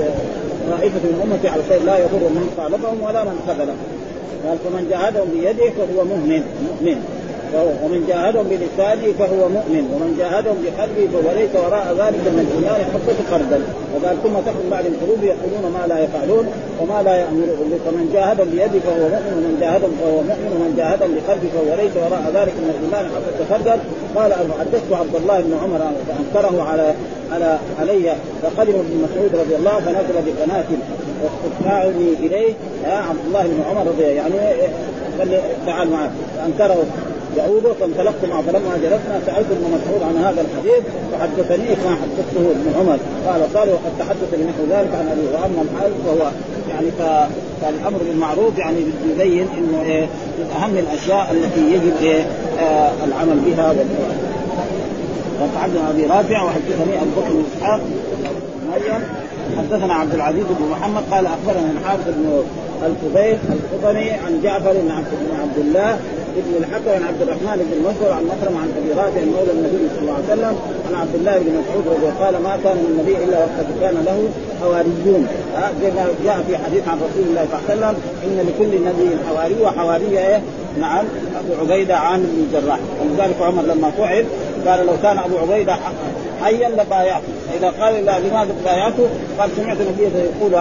[0.72, 3.78] طائفه من امتي على الخير لا يضر من خالفهم ولا من خذلهم.
[4.46, 6.98] قال فمن جاهدهم بيده فهو مؤمن مؤمن.
[7.84, 13.20] ومن جاهدهم بلسانه فهو مؤمن ومن جاهدهم بقلبه فهو ليس وراء ذلك من الايمان حبة
[13.32, 13.62] خردل
[13.94, 16.46] وقال ثم تخرج بعد القلوب يقولون ما لا يفعلون
[16.82, 17.72] وما لا يأمرون.
[17.86, 22.24] فمن جاهدهم بيده فهو مؤمن ومن جاهدهم فهو مؤمن ومن جاهدهم بقلبه فهو ليس وراء
[22.38, 23.80] ذلك من الايمان حبة خردل
[24.16, 26.94] قال حدثت عبد الله بن عمر فانكره على
[27.34, 30.70] على علي فقدم ابن مسعود رضي الله فنزل بقناه
[31.22, 32.54] واستدفعني إليه.
[32.84, 34.36] يا عبد الله بن عمر رضي يعني
[35.66, 36.86] تعال معه فأنكره.
[37.38, 42.68] يعوده فانطلقت معه فلما جلسنا سألت ابن مسعود عن هذا الحديث فحدثني كما حدثته ابن
[42.80, 42.98] عمر.
[43.28, 46.32] قال قال وقد تحدث بنحو ذلك عن أبي وأما الحال فهو
[46.70, 46.88] يعني
[47.62, 48.78] فالأمر بالمعروف يعني
[49.12, 50.06] يبين إنه إيه
[50.40, 52.22] من أهم الأشياء التي يجب إيه
[52.60, 53.76] آه العمل بها
[55.42, 57.82] وتعلم أبي رافع وحدثني أبو بكر بن إسحاق
[59.58, 62.44] حدثنا عبد العزيز بن محمد قال أخبرنا الحافظ بن
[62.86, 64.92] الفضيل الخطني عن جعفر بن
[65.42, 65.98] عبد الله
[66.42, 70.02] ابن الحكم عن عبد الرحمن بن مسعود عن مكرم عن أبي رافع مولى النبي صلى
[70.02, 70.56] الله عليه وسلم
[70.88, 74.20] عن عبد الله بن مسعود رضي قال ما كان من النبي إلا وقد كان له
[74.62, 75.28] حواريون
[75.82, 79.08] زي ما جاء في حديث عن رسول الله صلى الله عليه وسلم إن لكل نبي
[79.28, 80.42] حواري وحواري إيه؟
[80.82, 81.06] نعم
[81.40, 84.26] أبو عبيدة عامر بن الجراح ولذلك عمر لما فعل
[84.68, 85.76] قال لو كان أبو عبيدة
[86.44, 89.08] حيا لبايعته إذا قال لا لماذا بايعته؟
[89.40, 90.54] قال سمعت النبي يقول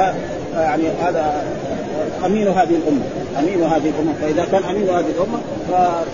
[0.57, 1.45] يعني هذا
[2.27, 4.15] أمين هذه الأمة أمين هذه الأمة.
[4.23, 5.39] فإذا كان أمين هذه الأمة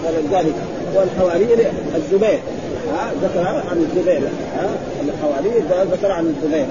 [0.02, 0.54] فلذلك
[0.94, 1.66] والحواري
[1.96, 2.40] الزبير.
[2.92, 4.22] ها ذكر عن الزبير.
[4.56, 4.68] ها
[5.04, 5.52] الحواري
[5.92, 6.66] ذكر عن الزبير.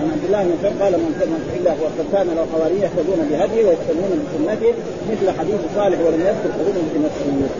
[0.00, 4.10] عن عبد الله بن قال من كان إلا وقد كان له حواري يهتدون بهديه ويستنون
[4.24, 4.72] بسنته
[5.10, 7.50] مثل حديث صالح ولم يذكر قلوب بن مسعود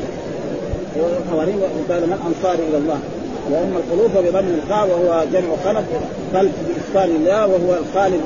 [1.26, 1.52] الحواري
[1.90, 2.98] قال من أنصاري إلى الله.
[3.50, 5.84] وأما القلوب فبضم الخاء وهو جمع خلف
[6.34, 8.20] خلف باسكان الله وهو الخالد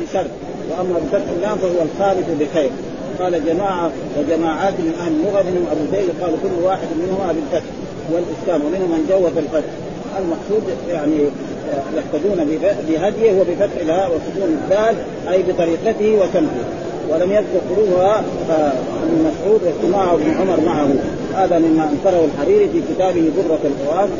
[0.00, 0.26] بشر.
[0.70, 2.70] وأما بفتح اللام فهو الخالد بخير.
[3.22, 7.70] قال جماعة وجماعات من أهل اللغة منهم أبو زيد قال كل واحد منهما بالفتح
[8.12, 9.72] والإسلام ومنهم من جوز الفتح.
[10.18, 11.16] المقصود يعني
[11.96, 12.58] يقتدون
[12.88, 14.96] بهديه وبفتح الهاء وسكون الدال
[15.32, 16.64] أي بطريقته وسمته
[17.10, 18.24] ولم يذكر قلوبها
[19.02, 20.88] ابن مسعود واجتماعه ابن عمر معه.
[21.34, 24.10] هذا مما أنكره الحريري في كتابه درة القرآن